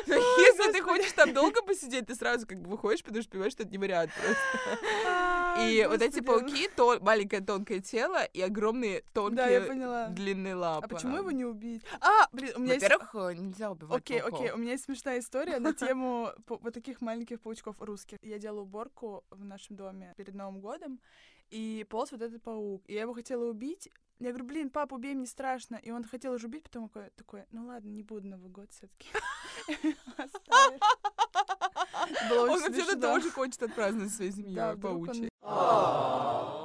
Но 0.08 0.16
если 0.16 0.72
ты 0.72 0.82
хочешь 0.82 1.12
там 1.14 1.34
долго 1.34 1.62
посидеть, 1.62 2.08
ты 2.08 2.16
сразу 2.16 2.46
как 2.48 2.60
бы 2.60 2.70
выходишь, 2.70 3.04
потому 3.04 3.22
что 3.22 3.32
понимаешь, 3.32 3.54
что 3.54 3.64
это 3.64 3.72
не 3.72 3.78
вариант 3.78 4.12
просто. 4.14 4.81
И 5.60 5.86
вот 5.90 6.02
эти 6.02 6.22
пауки, 6.22 6.70
маленькое 7.02 7.42
тонкое 7.42 7.80
тело 7.80 8.24
и 8.24 8.42
огромные 8.42 9.04
тонкие 9.14 10.10
длинные 10.10 10.56
лапы. 10.56 10.86
А 10.86 10.88
почему 10.88 11.18
его 11.18 11.32
не 11.32 11.46
убить? 11.46 11.84
А, 12.00 12.28
блин, 12.32 12.54
у 12.56 12.60
меня 12.60 12.74
есть... 12.74 12.84
Во-первых, 12.84 13.16
э, 13.16 13.34
нельзя 13.36 13.72
убивать 13.72 14.02
Окей, 14.02 14.20
окей, 14.20 14.52
у 14.52 14.58
меня 14.58 14.72
есть 14.72 14.86
смешная 14.86 15.20
история 15.20 15.60
на 15.60 15.74
тему 15.82 16.30
вот 16.48 16.74
таких 16.74 17.02
маленьких 17.02 17.42
паучков 17.42 17.76
русских. 17.80 18.18
Я 18.22 18.40
делала 18.40 18.62
уборку 18.62 19.24
в 19.30 19.44
нашем 19.44 19.76
доме 19.76 20.14
перед 20.18 20.34
Новым 20.34 20.62
годом, 20.62 21.00
и 21.50 21.86
полз 21.90 22.12
вот 22.12 22.22
этот 22.22 22.42
паук. 22.42 22.84
И 22.88 22.94
я 22.94 23.02
его 23.02 23.14
хотела 23.14 23.50
убить. 23.50 23.90
Я 24.20 24.30
говорю, 24.30 24.46
блин, 24.46 24.70
папа, 24.70 24.96
убей, 24.96 25.16
мне 25.16 25.26
страшно. 25.26 25.76
И 25.76 25.92
он 25.92 26.04
хотел 26.04 26.34
уже 26.34 26.48
убить, 26.48 26.64
потом 26.64 26.88
такой, 26.88 27.10
такой 27.16 27.44
ну 27.52 27.66
ладно, 27.66 27.90
не 27.90 28.04
буду 28.04 28.28
Новый 28.28 28.50
год 28.52 28.72
все 28.72 28.88
таки 28.88 29.10
Он 32.32 32.62
вообще-то 32.62 33.00
тоже 33.00 33.30
хочет 33.32 33.62
отпраздновать 33.64 34.14
своей 34.14 34.32
семьей 34.32 34.62
он 34.72 34.80
паучьей. 34.80 35.30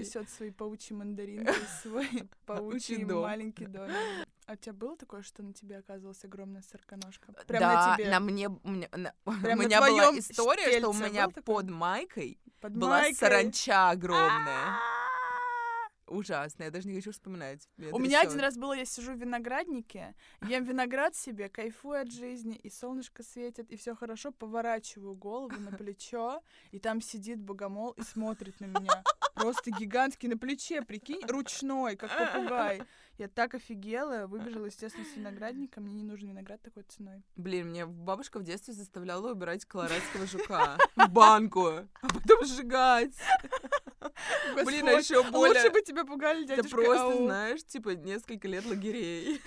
несет 0.00 0.28
свои 0.30 0.50
паучьи 0.50 0.94
мандаринки, 0.96 1.52
свой 1.82 2.08
паучий 2.46 3.04
дом. 3.04 3.22
маленький 3.22 3.66
домик. 3.66 3.96
А 4.46 4.52
у 4.52 4.56
тебя 4.56 4.72
было 4.74 4.96
такое, 4.96 5.22
что 5.22 5.42
на 5.42 5.52
тебе 5.52 5.78
оказалась 5.78 6.22
огромная 6.24 6.62
сороконожка? 6.62 7.32
Прям 7.48 7.60
да, 7.60 7.90
на 7.90 7.96
тебе? 7.96 8.18
мне, 8.20 8.48
у 8.48 8.68
меня, 8.70 8.88
на- 8.92 9.12
у 9.24 9.32
Прям 9.32 9.58
на 9.58 9.62
меня 9.64 9.80
была 9.80 10.18
история, 10.18 10.78
что 10.78 10.90
у 10.90 10.94
меня 10.94 11.28
под 11.28 11.68
майкой 11.70 12.38
Под 12.60 12.72
была 12.72 13.00
майкой? 13.00 13.14
саранча 13.16 13.90
огромная. 13.90 14.78
Ужасно, 16.06 16.64
я 16.64 16.70
даже 16.70 16.88
не 16.88 16.94
хочу 16.94 17.10
вспоминать. 17.12 17.68
Меня 17.76 17.94
У 17.94 17.98
меня 17.98 18.20
один 18.20 18.32
трясёт. 18.32 18.42
раз 18.44 18.56
было, 18.56 18.72
я 18.74 18.84
сижу 18.84 19.12
в 19.12 19.16
винограднике, 19.16 20.14
ем 20.48 20.64
виноград 20.64 21.16
себе, 21.16 21.48
кайфую 21.48 22.00
от 22.00 22.12
жизни, 22.12 22.56
и 22.56 22.70
солнышко 22.70 23.22
светит, 23.22 23.70
и 23.70 23.76
все 23.76 23.94
хорошо, 23.96 24.30
поворачиваю 24.30 25.14
голову 25.14 25.58
на 25.58 25.72
плечо, 25.72 26.42
и 26.70 26.78
там 26.78 27.00
сидит 27.00 27.40
богомол 27.40 27.90
и 27.92 28.02
смотрит 28.02 28.60
на 28.60 28.66
меня. 28.66 29.02
Просто 29.34 29.70
гигантский 29.70 30.28
на 30.28 30.38
плече, 30.38 30.82
прикинь, 30.82 31.20
ручной, 31.26 31.96
как 31.96 32.10
попугай. 32.16 32.82
Я 33.18 33.28
так 33.28 33.54
офигела, 33.54 34.26
выбежала, 34.26 34.66
естественно, 34.66 35.04
с 35.04 35.16
виноградника, 35.16 35.80
мне 35.80 35.94
не 35.94 36.04
нужен 36.04 36.28
виноград 36.28 36.60
такой 36.62 36.84
ценой. 36.84 37.22
Блин, 37.34 37.70
мне 37.70 37.86
бабушка 37.86 38.38
в 38.38 38.44
детстве 38.44 38.74
заставляла 38.74 39.32
убирать 39.32 39.64
колорадского 39.64 40.26
жука 40.26 40.78
в 40.94 41.08
банку, 41.10 41.66
а 41.66 42.08
потом 42.08 42.44
сжигать. 42.44 43.14
Блин, 44.64 44.88
а 44.88 44.92
еще 44.92 45.22
более... 45.30 45.60
Лучше 45.60 45.70
бы 45.70 45.82
тебя 45.82 46.04
пугали, 46.04 46.44
Это 46.44 46.56
дядюшка 46.56 46.76
просто, 46.76 47.04
Ау. 47.04 47.26
знаешь, 47.26 47.64
типа 47.64 47.90
несколько 47.90 48.48
лет 48.48 48.64
лагерей. 48.66 49.40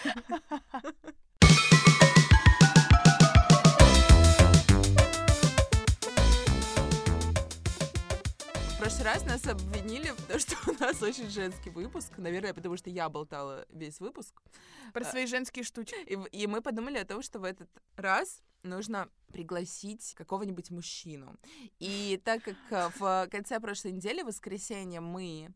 В 8.69 8.81
прошлый 8.81 9.03
раз 9.03 9.25
нас 9.25 9.45
обвинили 9.45 10.09
в 10.09 10.27
том, 10.27 10.39
что 10.39 10.55
у 10.67 10.73
нас 10.79 11.01
очень 11.01 11.29
женский 11.29 11.69
выпуск. 11.69 12.13
Наверное, 12.17 12.53
потому 12.53 12.77
что 12.77 12.89
я 12.89 13.09
болтала 13.09 13.65
весь 13.69 13.99
выпуск. 13.99 14.41
Про 14.93 15.03
свои 15.03 15.25
женские 15.25 15.63
штучки. 15.63 15.97
И, 16.05 16.17
и 16.43 16.47
мы 16.47 16.61
подумали 16.61 16.97
о 16.97 17.05
том, 17.05 17.21
что 17.21 17.39
в 17.39 17.43
этот 17.43 17.69
раз 17.97 18.41
нужно 18.63 19.09
пригласить 19.31 20.13
какого-нибудь 20.15 20.71
мужчину. 20.71 21.35
И 21.79 22.19
так 22.23 22.43
как 22.43 22.57
э, 22.71 22.89
в 22.97 23.27
конце 23.29 23.59
прошлой 23.59 23.91
недели, 23.93 24.21
в 24.21 24.27
воскресенье, 24.27 25.01
мы 25.01 25.49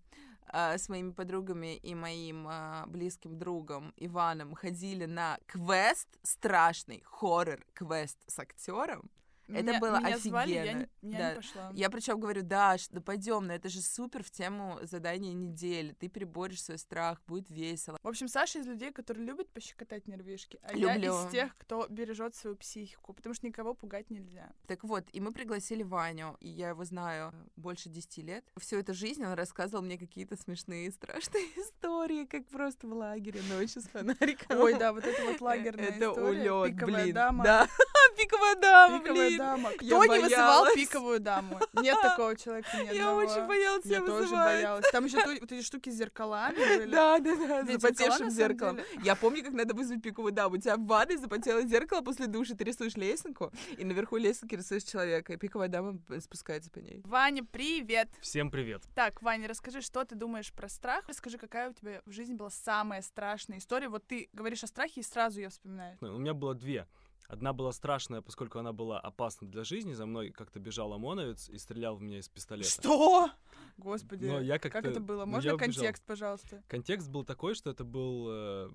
э, 0.51 0.77
с 0.77 0.89
моими 0.89 1.11
подругами 1.11 1.75
и 1.77 1.95
моим 1.95 2.47
э, 2.47 2.85
близким 2.87 3.37
другом 3.37 3.93
Иваном 3.97 4.53
ходили 4.53 5.05
на 5.05 5.39
квест, 5.47 6.07
страшный 6.23 7.01
хоррор-квест 7.05 8.17
с 8.27 8.39
актером. 8.39 9.09
Это 9.47 9.61
Меня- 9.63 9.79
было 9.79 9.99
меня 9.99 10.17
звали, 10.17 10.51
я 10.53 10.63
не, 10.63 10.69
офигенно. 10.69 10.87
Да. 11.01 11.29
не 11.31 11.35
пошла. 11.35 11.71
Я 11.73 11.89
причем 11.89 12.19
говорю, 12.19 12.43
Даш, 12.43 12.87
да 12.89 13.01
пойдем, 13.01 13.45
но 13.47 13.53
это 13.53 13.67
же 13.69 13.81
супер 13.81 14.23
в 14.23 14.31
тему 14.31 14.79
задания 14.83 15.33
недели. 15.33 15.93
Ты 15.93 16.07
переборешь 16.07 16.63
свой 16.63 16.77
страх, 16.77 17.21
будет 17.27 17.49
весело. 17.49 17.99
В 18.01 18.07
общем, 18.07 18.27
Саша 18.29 18.59
из 18.59 18.65
людей, 18.67 18.91
которые 18.91 19.25
любят 19.25 19.49
пощекотать 19.49 20.07
нервишки, 20.07 20.59
а 20.63 20.73
Люблю. 20.73 20.87
я 20.87 21.25
из 21.27 21.31
тех, 21.31 21.57
кто 21.57 21.87
бережет 21.89 22.35
свою 22.35 22.55
психику, 22.55 23.13
потому 23.13 23.35
что 23.35 23.45
никого 23.45 23.73
пугать 23.73 24.09
нельзя. 24.09 24.49
Так 24.67 24.83
вот, 24.85 25.03
и 25.11 25.19
мы 25.19 25.31
пригласили 25.33 25.83
Ваню, 25.83 26.37
и 26.39 26.47
я 26.47 26.69
его 26.69 26.85
знаю 26.85 27.33
больше 27.57 27.89
10 27.89 28.23
лет. 28.23 28.45
Всю 28.57 28.77
эту 28.77 28.93
жизнь 28.93 29.23
он 29.25 29.33
рассказывал 29.33 29.83
мне 29.83 29.97
какие-то 29.97 30.37
смешные, 30.37 30.89
страшные 30.91 31.43
истории, 31.57 32.25
как 32.25 32.47
просто 32.47 32.87
в 32.87 32.93
лагере 32.93 33.41
ночью 33.49 33.81
с 33.81 33.85
фонариком. 33.87 34.57
Ой, 34.61 34.73
да, 34.79 34.93
вот 34.93 35.03
это 35.05 35.21
вот 35.25 35.41
лагерная 35.41 35.87
Это 35.89 36.11
история. 36.11 36.51
улет, 36.53 36.75
пиковая 36.75 37.03
блин. 37.03 37.13
дама. 37.15 37.43
Да, 37.43 37.67
пиковая 38.17 38.55
дама, 38.55 38.99
Пиковая 38.99 39.27
блин. 39.27 39.32
Дама. 39.37 39.69
Я 39.81 39.97
Кто 39.99 40.05
не 40.05 40.19
вызывал 40.21 40.61
боялась. 40.63 40.73
пиковую 40.75 41.19
даму? 41.19 41.59
Нет 41.81 41.97
такого 42.01 42.35
человека 42.35 42.69
ни 42.77 42.95
Я 42.95 43.13
очень 43.15 43.45
боялась 43.47 43.85
Я 43.85 43.99
тоже 43.99 44.11
вызывать. 44.23 44.45
боялась. 44.55 44.85
Там 44.91 45.05
еще 45.05 45.17
вот 45.39 45.51
эти 45.51 45.61
штуки 45.63 45.89
с 45.89 45.93
зеркалами 45.95 46.55
были. 46.55 46.91
Да, 46.91 47.19
да, 47.19 47.35
да, 47.35 47.71
запотевшим 47.71 48.29
зеркалом. 48.29 48.79
Я 49.03 49.15
помню, 49.15 49.43
как 49.43 49.53
надо 49.53 49.73
вызвать 49.73 50.01
пиковую 50.01 50.31
даму. 50.33 50.55
У 50.55 50.57
тебя 50.57 50.77
в 50.77 50.85
ванной 50.85 51.17
запотело 51.17 51.61
зеркало 51.63 52.01
после 52.01 52.27
души, 52.27 52.55
ты 52.55 52.63
рисуешь 52.63 52.95
лесенку, 52.95 53.51
и 53.77 53.83
наверху 53.83 54.17
лесенки 54.17 54.55
рисуешь 54.55 54.83
человека, 54.83 55.33
и 55.33 55.37
пиковая 55.37 55.67
дама 55.67 55.97
спускается 56.19 56.69
по 56.69 56.79
ней. 56.79 57.01
Ваня, 57.05 57.43
привет! 57.43 58.09
Всем 58.21 58.51
привет. 58.51 58.83
Так, 58.95 59.21
Ваня, 59.21 59.47
расскажи, 59.47 59.81
что 59.81 60.03
ты 60.05 60.15
думаешь 60.15 60.51
про 60.53 60.69
страх? 60.69 61.05
Расскажи, 61.07 61.37
какая 61.37 61.69
у 61.69 61.73
тебя 61.73 62.01
в 62.05 62.11
жизни 62.11 62.33
была 62.33 62.49
самая 62.49 63.01
страшная 63.01 63.57
история? 63.59 63.89
Вот 63.89 64.05
ты 64.07 64.29
говоришь 64.33 64.63
о 64.63 64.67
страхе, 64.67 65.01
и 65.01 65.03
сразу 65.03 65.39
ее 65.39 65.49
вспоминаешь. 65.49 65.97
Ну, 66.01 66.15
У 66.15 66.19
меня 66.19 66.33
было 66.33 66.53
две. 66.55 66.87
Одна 67.27 67.53
была 67.53 67.71
страшная, 67.71 68.21
поскольку 68.21 68.59
она 68.59 68.73
была 68.73 68.99
опасна 68.99 69.47
для 69.47 69.63
жизни. 69.63 69.93
За 69.93 70.05
мной 70.05 70.29
как-то 70.31 70.59
бежал 70.59 70.93
ОМОНовец 70.93 71.49
и 71.49 71.57
стрелял 71.57 71.95
в 71.95 72.01
меня 72.01 72.19
из 72.19 72.29
пистолета. 72.29 72.69
Что? 72.69 73.29
Господи, 73.77 74.25
Но 74.25 74.39
я 74.41 74.59
как 74.59 74.71
как-то- 74.73 74.89
это 74.91 74.99
было? 74.99 75.25
Можно 75.25 75.47
я 75.47 75.55
убежал. 75.55 75.73
контекст, 75.73 76.03
пожалуйста? 76.05 76.63
Контекст 76.67 77.09
был 77.09 77.23
такой, 77.23 77.55
что 77.55 77.69
это 77.71 77.83
был 77.83 78.27
э, 78.29 78.69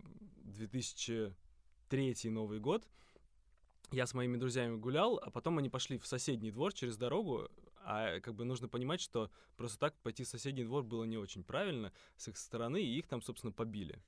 2003 0.45 2.31
Новый 2.31 2.59
год. 2.61 2.87
Я 3.91 4.07
с 4.07 4.13
моими 4.15 4.37
друзьями 4.37 4.77
гулял, 4.77 5.19
а 5.23 5.31
потом 5.31 5.59
они 5.59 5.71
пошли 5.71 5.99
в 5.99 6.07
соседний 6.07 6.51
двор 6.51 6.73
через 6.75 6.97
дорогу. 6.97 7.49
А 7.85 8.21
как 8.21 8.35
бы 8.35 8.45
нужно 8.45 8.69
понимать, 8.69 9.01
что 9.01 9.31
просто 9.57 9.79
так 9.79 9.95
пойти 10.03 10.25
в 10.25 10.29
соседний 10.29 10.65
двор 10.65 10.83
было 10.83 11.05
не 11.05 11.17
очень 11.17 11.43
правильно 11.43 11.91
с 12.17 12.29
их 12.29 12.37
стороны, 12.37 12.83
и 12.83 12.99
их 12.99 13.07
там, 13.07 13.23
собственно, 13.23 13.53
побили. 13.53 14.03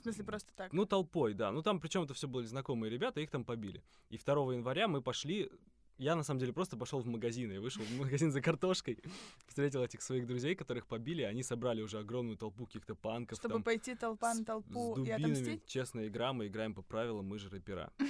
В 0.00 0.02
смысле, 0.02 0.24
просто 0.24 0.50
так? 0.56 0.72
Ну, 0.72 0.86
толпой, 0.86 1.34
да. 1.34 1.52
Ну, 1.52 1.62
там 1.62 1.78
причем 1.80 2.02
это 2.02 2.14
все 2.14 2.26
были 2.26 2.46
знакомые 2.46 2.90
ребята, 2.90 3.20
их 3.20 3.30
там 3.30 3.44
побили. 3.44 3.82
И 4.08 4.18
2 4.18 4.54
января 4.54 4.88
мы 4.88 5.02
пошли. 5.02 5.50
Я 5.98 6.16
на 6.16 6.22
самом 6.22 6.40
деле 6.40 6.54
просто 6.54 6.78
пошел 6.78 7.00
в 7.00 7.06
магазин. 7.06 7.52
Я 7.52 7.60
вышел 7.60 7.82
в 7.82 7.98
магазин 7.98 8.32
за 8.32 8.40
картошкой, 8.40 8.98
встретил 9.46 9.82
этих 9.84 10.00
своих 10.00 10.26
друзей, 10.26 10.54
которых 10.54 10.86
побили. 10.86 11.20
Они 11.22 11.42
собрали 11.42 11.82
уже 11.82 11.98
огромную 11.98 12.38
толпу 12.38 12.64
каких-то 12.64 12.94
панков. 12.94 13.36
Чтобы 13.38 13.54
там, 13.56 13.62
пойти 13.62 13.94
толпа 13.94 14.34
с- 14.34 14.38
на 14.38 14.44
толпу 14.46 14.94
с 14.94 14.98
и 14.98 15.00
дубинами. 15.00 15.22
отомстить? 15.32 15.66
Честная 15.66 16.08
игра, 16.08 16.32
мы 16.32 16.46
играем 16.46 16.72
по 16.74 16.80
правилам, 16.82 17.26
мы 17.26 17.38
же 17.38 17.48
рэпера. 17.50 17.92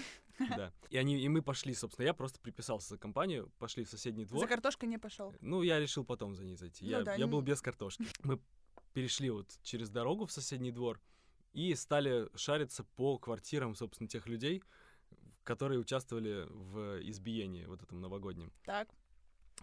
Да. 0.57 0.73
И, 0.89 0.97
они, 0.97 1.21
и 1.21 1.29
мы 1.29 1.43
пошли, 1.43 1.75
собственно, 1.75 2.07
я 2.07 2.15
просто 2.15 2.41
приписался 2.41 2.89
за 2.89 2.97
компанию, 2.99 3.53
пошли 3.59 3.85
в 3.85 3.91
соседний 3.91 4.25
двор. 4.25 4.41
За 4.41 4.47
картошкой 4.47 4.89
не 4.89 4.97
пошел. 4.97 5.35
Ну, 5.43 5.61
я 5.61 5.79
решил 5.79 6.03
потом 6.03 6.35
за 6.35 6.45
ней 6.47 6.57
зайти. 6.57 6.87
Ну 6.87 6.91
я, 6.93 7.03
да, 7.03 7.15
я 7.15 7.27
был 7.27 7.41
не- 7.41 7.47
без 7.49 7.61
картошки. 7.61 8.07
Мы 8.23 8.41
перешли 8.95 9.29
вот 9.29 9.47
через 9.63 9.91
дорогу 9.91 10.25
в 10.25 10.33
соседний 10.33 10.71
двор 10.73 10.99
и 11.53 11.75
стали 11.75 12.29
шариться 12.35 12.85
по 12.97 13.19
квартирам, 13.19 13.75
собственно, 13.75 14.09
тех 14.09 14.27
людей, 14.27 14.63
которые 15.43 15.81
участвовали 15.81 16.47
в 16.49 17.01
избиении 17.09 17.65
вот 17.65 17.83
этом 17.83 18.01
новогоднем. 18.01 18.53
Так. 18.65 18.89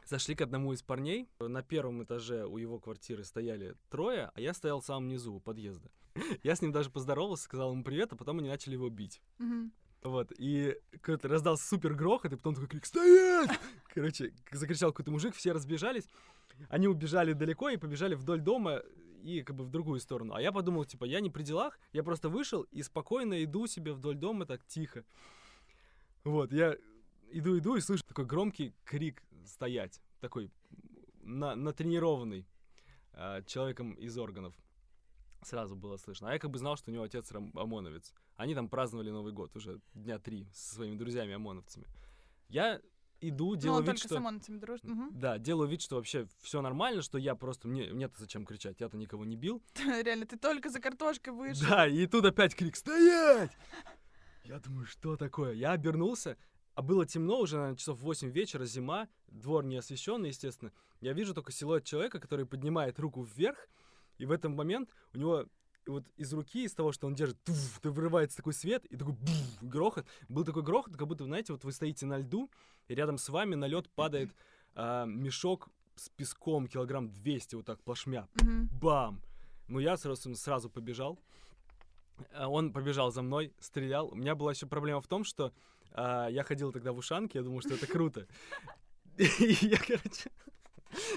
Зашли 0.06 0.36
к 0.36 0.42
одному 0.42 0.74
из 0.74 0.84
парней. 0.84 1.28
На 1.40 1.64
первом 1.64 2.04
этаже 2.04 2.46
у 2.46 2.58
его 2.58 2.80
квартиры 2.80 3.24
стояли 3.24 3.76
трое, 3.90 4.32
а 4.34 4.40
я 4.40 4.54
стоял 4.54 4.82
самом 4.82 5.08
низу 5.08 5.34
у 5.34 5.40
подъезда. 5.40 5.90
Я 6.44 6.56
с 6.56 6.62
ним 6.62 6.72
даже 6.72 6.90
поздоровался, 6.90 7.44
сказал 7.44 7.72
ему 7.72 7.84
привет, 7.84 8.14
а 8.14 8.16
потом 8.16 8.40
они 8.40 8.50
начали 8.50 8.74
его 8.74 8.90
бить. 8.90 9.22
Мгм. 9.38 9.72
Вот, 10.04 10.32
и 10.38 10.78
какой-то 11.02 11.28
раздался 11.28 11.68
супер 11.68 11.94
грохот, 11.94 12.32
и 12.32 12.36
потом 12.36 12.54
такой 12.54 12.70
крик 12.70 12.86
«Стоять!» 12.86 13.50
Короче, 13.94 14.34
закричал 14.52 14.92
какой-то 14.92 15.12
мужик, 15.12 15.36
все 15.36 15.52
разбежались. 15.52 16.08
Они 16.70 16.88
убежали 16.88 17.34
далеко 17.34 17.70
и 17.70 17.78
побежали 17.78 18.16
вдоль 18.16 18.40
дома 18.40 18.82
и 19.24 19.44
как 19.44 19.56
бы 19.56 19.64
в 19.64 19.70
другую 19.70 20.00
сторону. 20.00 20.34
А 20.34 20.42
я 20.42 20.52
подумал, 20.52 20.86
типа, 20.86 21.06
я 21.06 21.20
не 21.20 21.30
при 21.30 21.44
делах, 21.44 21.80
я 21.94 22.04
просто 22.04 22.30
вышел 22.30 22.64
и 22.64 22.84
спокойно 22.84 23.44
иду 23.44 23.68
себе 23.68 23.94
вдоль 23.94 24.16
дома 24.16 24.46
так 24.46 24.66
тихо. 24.66 25.04
Вот, 26.24 26.52
я 26.52 26.76
иду-иду 27.32 27.76
и 27.76 27.82
слышу 27.82 28.04
такой 28.06 28.26
громкий 28.26 28.74
крик 28.84 29.24
«Стоять!» 29.46 30.02
Такой 30.20 30.52
на, 31.22 31.56
натренированный 31.56 32.46
а, 33.14 33.42
человеком 33.44 33.94
из 33.94 34.18
органов. 34.18 34.56
Сразу 35.44 35.76
было 35.76 35.98
слышно. 35.98 36.30
А 36.30 36.34
я 36.34 36.40
как 36.40 36.52
бы 36.52 36.58
знал, 36.58 36.78
что 36.78 36.90
у 36.90 36.94
него 36.94 37.04
отец 37.04 37.32
ОМОНовец. 37.32 38.14
Они 38.36 38.56
там 38.56 38.68
праздновали 38.70 39.12
Новый 39.12 39.34
год 39.34 39.56
уже 39.56 39.80
дня 39.94 40.20
три 40.20 40.48
со 40.52 40.76
своими 40.76 40.96
друзьями 40.96 41.34
ОМОНовцами. 41.34 41.86
Я 42.50 42.82
иду, 43.22 43.52
Ну, 43.52 43.56
делаю 43.56 43.80
он 43.80 43.86
вид, 43.92 44.00
что... 44.00 44.10
с 44.10 44.12
ОМОНовцами 44.14 44.58
дружит. 44.58 44.84
Мгм. 44.86 45.10
Да, 45.12 45.38
делаю 45.38 45.70
вид, 45.70 45.82
что 45.82 45.96
вообще 45.96 46.28
все 46.42 46.62
нормально, 46.62 47.02
что 47.02 47.18
я 47.18 47.36
просто... 47.36 47.68
Мне, 47.68 47.92
мне-то 47.94 48.20
зачем 48.20 48.46
кричать? 48.46 48.80
Я-то 48.80 48.98
никого 48.98 49.26
не 49.26 49.36
бил. 49.36 49.62
Реально, 50.04 50.26
ты 50.26 50.38
только 50.38 50.70
за 50.70 50.80
картошкой 50.80 51.34
вышел. 51.34 51.68
Да, 51.68 51.88
и 51.88 52.06
тут 52.08 52.26
опять 52.26 52.56
крик 52.56 52.76
«Стоять!» 52.76 53.52
Я 54.44 54.60
думаю, 54.60 54.86
что 54.86 55.18
такое? 55.18 55.54
Я 55.54 55.72
обернулся, 55.72 56.38
а 56.74 56.82
было 56.82 57.06
темно 57.06 57.40
уже, 57.40 57.58
наверное, 57.58 57.78
часов 57.78 58.00
8 58.00 58.30
вечера, 58.30 58.64
зима, 58.66 59.10
двор 59.28 59.66
не 59.66 59.78
освещенный, 59.78 60.30
естественно. 60.30 60.72
Я 61.02 61.14
вижу 61.14 61.34
только 61.34 61.52
силуэт 61.52 61.84
человека, 61.84 62.20
который 62.20 62.46
поднимает 62.46 62.98
руку 63.00 63.24
вверх, 63.24 63.68
и 64.18 64.26
в 64.26 64.32
этот 64.32 64.52
момент 64.52 64.90
у 65.14 65.18
него 65.18 65.46
вот 65.88 66.06
из 66.18 66.34
руки, 66.34 66.64
из 66.64 66.74
того, 66.74 66.92
что 66.92 67.08
он 67.08 67.16
держит, 67.16 67.42
туф, 67.44 67.80
то 67.82 67.92
вырывается 67.92 68.38
такой 68.38 68.54
свет, 68.54 68.86
и 68.86 68.96
такой 68.98 69.14
буф, 69.14 69.62
грохот. 69.62 70.06
Был 70.30 70.44
такой 70.44 70.64
грохот, 70.64 70.96
как 70.96 71.08
будто, 71.08 71.26
знаете, 71.26 71.54
вот 71.54 71.64
вы 71.64 71.72
стоите 71.72 72.06
на 72.06 72.18
льду, 72.18 72.50
и 72.88 72.96
рядом 72.96 73.18
с 73.18 73.30
вами 73.30 73.56
на 73.56 73.66
лед 73.66 73.90
падает 73.90 74.32
а, 74.76 75.06
мешок 75.06 75.70
с 75.96 76.10
песком 76.10 76.68
килограмм 76.68 77.10
200, 77.10 77.56
вот 77.56 77.66
так 77.66 77.82
плашмя. 77.82 78.28
Мгм. 78.42 78.70
Бам! 78.80 79.22
Ну, 79.68 79.80
я 79.80 79.98
сразу, 79.98 80.36
сразу 80.36 80.70
побежал. 80.70 81.20
А 82.34 82.48
Он 82.48 82.72
побежал 82.72 83.12
за 83.12 83.22
мной, 83.22 83.54
стрелял. 83.60 84.08
У 84.10 84.16
меня 84.16 84.36
была 84.36 84.52
еще 84.52 84.66
проблема 84.66 85.02
в 85.02 85.08
том, 85.08 85.24
что 85.24 85.54
а, 85.92 86.28
я 86.28 86.44
ходил 86.44 86.72
тогда 86.72 86.92
в 86.92 86.98
ушанке, 86.98 87.40
я 87.40 87.44
думал, 87.44 87.62
что 87.62 87.74
это 87.74 87.88
круто. 87.88 88.28
И 89.18 89.58
я, 89.62 89.78
короче, 89.78 90.30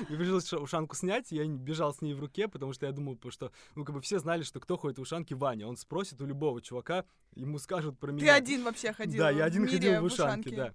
мне 0.09 0.19
пришлось 0.19 0.47
ша- 0.47 0.59
ушанку 0.59 0.97
снять, 0.97 1.33
я 1.33 1.45
бежал 1.47 1.95
с 1.95 2.01
ней 2.03 2.15
в 2.15 2.21
руке, 2.21 2.49
потому 2.49 2.73
что 2.73 2.87
я 2.87 2.93
думал, 2.93 3.19
что, 3.29 3.53
ну, 3.75 3.85
как 3.85 3.95
бы 3.95 4.01
все 4.01 4.19
знали, 4.19 4.43
что 4.43 4.61
кто 4.61 4.77
ходит 4.77 4.99
в 4.99 5.03
ушанке, 5.03 5.35
Ваня. 5.35 5.67
Он 5.67 5.77
спросит 5.77 6.21
у 6.21 6.27
любого 6.27 6.61
чувака, 6.61 7.05
ему 7.35 7.59
скажут 7.59 7.99
про 7.99 8.13
меня. 8.13 8.25
Ты 8.25 8.31
один 8.31 8.65
вообще 8.65 8.93
ходил 8.93 9.19
Да, 9.19 9.31
я 9.31 9.45
один 9.45 9.69
ходил 9.69 10.01
в 10.01 10.05
ушанке, 10.05 10.57
да. 10.57 10.75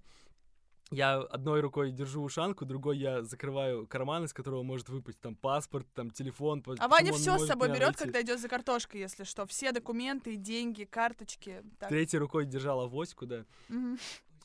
Я 0.92 1.16
одной 1.16 1.60
рукой 1.60 1.90
держу 1.90 2.22
ушанку, 2.22 2.64
другой 2.64 2.98
я 2.98 3.24
закрываю 3.24 3.88
карман, 3.88 4.24
из 4.24 4.32
которого 4.32 4.62
может 4.62 4.88
выпасть 4.88 5.20
там 5.20 5.34
паспорт, 5.34 5.84
там 5.94 6.12
телефон. 6.12 6.62
А 6.78 6.86
Ваня 6.86 7.12
все 7.12 7.36
с 7.38 7.46
собой 7.46 7.68
берет, 7.68 7.80
найти. 7.80 8.04
когда 8.04 8.22
идет 8.22 8.40
за 8.40 8.48
картошкой, 8.48 9.00
если 9.00 9.24
что. 9.24 9.46
Все 9.46 9.72
документы, 9.72 10.36
деньги, 10.36 10.84
карточки. 10.84 11.64
Так. 11.80 11.88
Третьей 11.88 12.20
рукой 12.20 12.46
держал 12.46 12.82
авоську, 12.82 13.26
да. 13.26 13.44
Мгм. 13.68 13.98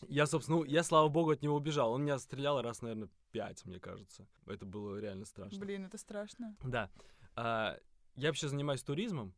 Я, 0.08 0.26
собственно, 0.26 0.60
ну, 0.60 0.64
я, 0.64 0.82
слава 0.84 1.10
богу, 1.10 1.30
от 1.30 1.44
него 1.44 1.56
убежал. 1.56 1.92
Он 1.94 2.04
меня 2.04 2.18
стрелял 2.18 2.60
раз, 2.60 2.82
наверное, 2.82 3.10
пять, 3.32 3.66
мне 3.66 3.80
кажется. 3.80 4.28
Это 4.46 4.66
было 4.66 4.98
реально 4.98 5.26
страшно. 5.26 5.60
Блин, 5.60 5.86
это 5.86 5.98
страшно. 5.98 6.56
Да. 6.64 6.90
А, 7.36 7.78
я 8.16 8.30
вообще 8.30 8.48
занимаюсь 8.48 8.84
туризмом. 8.84 9.34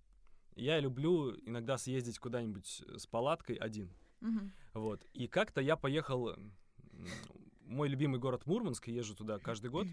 Я 0.56 0.80
люблю 0.80 1.36
иногда 1.48 1.78
съездить 1.78 2.20
куда-нибудь 2.20 2.84
с 2.98 3.08
палаткой 3.08 3.56
один. 3.56 3.92
Мгм. 4.22 4.52
Вот. 4.74 5.06
И 5.14 5.28
как-то 5.28 5.62
я 5.62 5.76
поехал 5.76 6.36
мой 7.62 7.90
любимый 7.90 8.20
город 8.20 8.46
Мурманск, 8.46 8.88
я 8.88 8.96
езжу 8.96 9.16
туда 9.16 9.40
каждый 9.40 9.70
год. 9.70 9.88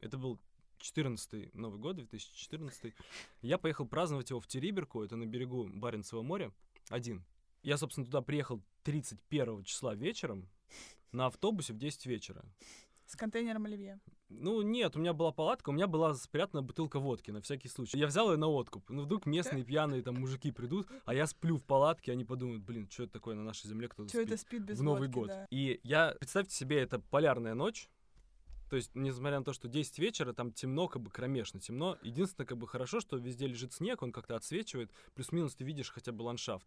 Это 0.00 0.18
был 0.18 0.40
14 0.78 1.54
Новый 1.54 1.78
год, 1.80 1.96
2014. 1.96 2.94
Я 3.42 3.58
поехал 3.58 3.86
праздновать 3.86 4.30
его 4.30 4.40
в 4.40 4.46
Териберку, 4.46 5.02
это 5.02 5.16
на 5.16 5.26
берегу 5.26 5.68
Баренцева 5.68 6.22
моря, 6.22 6.52
один. 6.88 7.24
Я, 7.62 7.76
собственно, 7.76 8.06
туда 8.06 8.22
приехал 8.22 8.62
31 8.84 9.64
числа 9.64 9.94
вечером 9.94 10.48
на 11.12 11.26
автобусе 11.26 11.72
в 11.72 11.78
10 11.78 12.06
вечера. 12.06 12.44
С 13.06 13.14
контейнером 13.14 13.64
оливье. 13.66 14.00
Ну, 14.28 14.62
нет, 14.62 14.96
у 14.96 14.98
меня 14.98 15.12
была 15.12 15.30
палатка, 15.30 15.70
у 15.70 15.72
меня 15.72 15.86
была 15.86 16.14
спрятана 16.14 16.60
бутылка 16.60 16.98
водки 16.98 17.30
на 17.30 17.40
всякий 17.40 17.68
случай. 17.68 17.96
Я 17.96 18.08
взял 18.08 18.32
ее 18.32 18.36
на 18.36 18.48
откуп. 18.48 18.90
Ну, 18.90 19.02
вдруг 19.02 19.26
местные 19.26 19.64
пьяные 19.64 20.02
там 20.02 20.16
мужики 20.16 20.50
придут, 20.50 20.88
а 21.04 21.14
я 21.14 21.28
сплю 21.28 21.56
в 21.56 21.62
палатке, 21.62 22.10
они 22.10 22.24
подумают, 22.24 22.62
блин, 22.62 22.88
что 22.90 23.04
это 23.04 23.12
такое 23.12 23.36
на 23.36 23.44
нашей 23.44 23.68
земле, 23.68 23.86
кто-то 23.88 24.08
спит 24.08 24.26
это 24.26 24.36
спит 24.36 24.62
без 24.62 24.80
в 24.80 24.82
Новый 24.82 25.08
водки, 25.08 25.14
год. 25.14 25.28
да. 25.28 25.46
И 25.50 25.80
я, 25.84 26.16
представьте 26.18 26.54
себе, 26.54 26.80
это 26.80 26.98
полярная 26.98 27.54
ночь. 27.54 27.88
То 28.68 28.74
есть, 28.74 28.90
несмотря 28.94 29.38
на 29.38 29.44
то, 29.44 29.52
что 29.52 29.68
10 29.68 29.98
вечера, 30.00 30.32
там 30.32 30.50
темно, 30.50 30.88
как 30.88 31.00
бы 31.00 31.10
кромешно 31.10 31.60
темно. 31.60 31.96
Единственное, 32.02 32.46
как 32.46 32.58
бы 32.58 32.66
хорошо, 32.66 32.98
что 32.98 33.16
везде 33.16 33.46
лежит 33.46 33.72
снег, 33.72 34.02
он 34.02 34.10
как-то 34.10 34.34
отсвечивает. 34.34 34.90
Плюс-минус 35.14 35.54
ты 35.54 35.62
видишь 35.62 35.90
хотя 35.90 36.10
бы 36.10 36.22
ландшафт. 36.22 36.66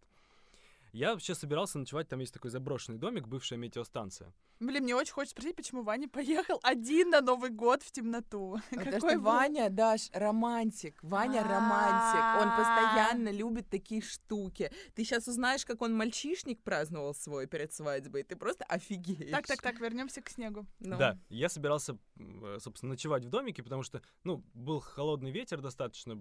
Я 0.91 1.11
вообще 1.13 1.35
собирался 1.35 1.77
ночевать, 1.79 2.07
там 2.07 2.19
есть 2.19 2.33
такой 2.33 2.49
заброшенный 2.51 2.97
домик, 2.97 3.27
бывшая 3.27 3.57
метеостанция. 3.57 4.33
Блин, 4.59 4.83
мне 4.83 4.95
очень 4.95 5.13
хочется 5.13 5.31
спросить, 5.31 5.55
почему 5.55 5.83
Ваня 5.83 6.09
поехал 6.09 6.59
один 6.63 7.11
на 7.11 7.21
Новый 7.21 7.49
год 7.49 7.81
в 7.81 7.91
темноту. 7.91 8.57
Потому 8.71 8.91
Какой 8.91 8.99
что 9.11 9.19
был- 9.19 9.23
Ваня, 9.31 9.69
Даш, 9.69 10.09
романтик. 10.11 11.01
Ваня 11.01 11.43
романтик. 11.43 12.41
Он 12.41 12.49
А. 12.49 12.57
постоянно 12.57 13.29
любит 13.31 13.69
такие 13.69 14.01
штуки. 14.01 14.69
Ты 14.95 15.05
сейчас 15.05 15.27
узнаешь, 15.27 15.65
как 15.65 15.81
он 15.81 15.95
мальчишник 15.95 16.61
праздновал 16.61 17.13
свой 17.13 17.47
перед 17.47 17.71
свадьбой. 17.71 18.23
Ты 18.23 18.35
просто 18.35 18.65
офигеешь. 18.65 19.31
Так, 19.31 19.47
так, 19.47 19.61
так, 19.61 19.79
вернемся 19.79 20.21
к 20.21 20.29
снегу. 20.29 20.65
Ну. 20.79 20.97
Да, 20.97 21.17
я 21.29 21.47
собирался, 21.47 21.97
э, 22.17 22.57
собственно, 22.59 22.91
ночевать 22.91 23.23
в 23.23 23.29
домике, 23.29 23.63
потому 23.63 23.83
что, 23.83 24.01
ну, 24.25 24.43
был 24.53 24.81
холодный 24.81 25.31
ветер 25.31 25.61
достаточно, 25.61 26.17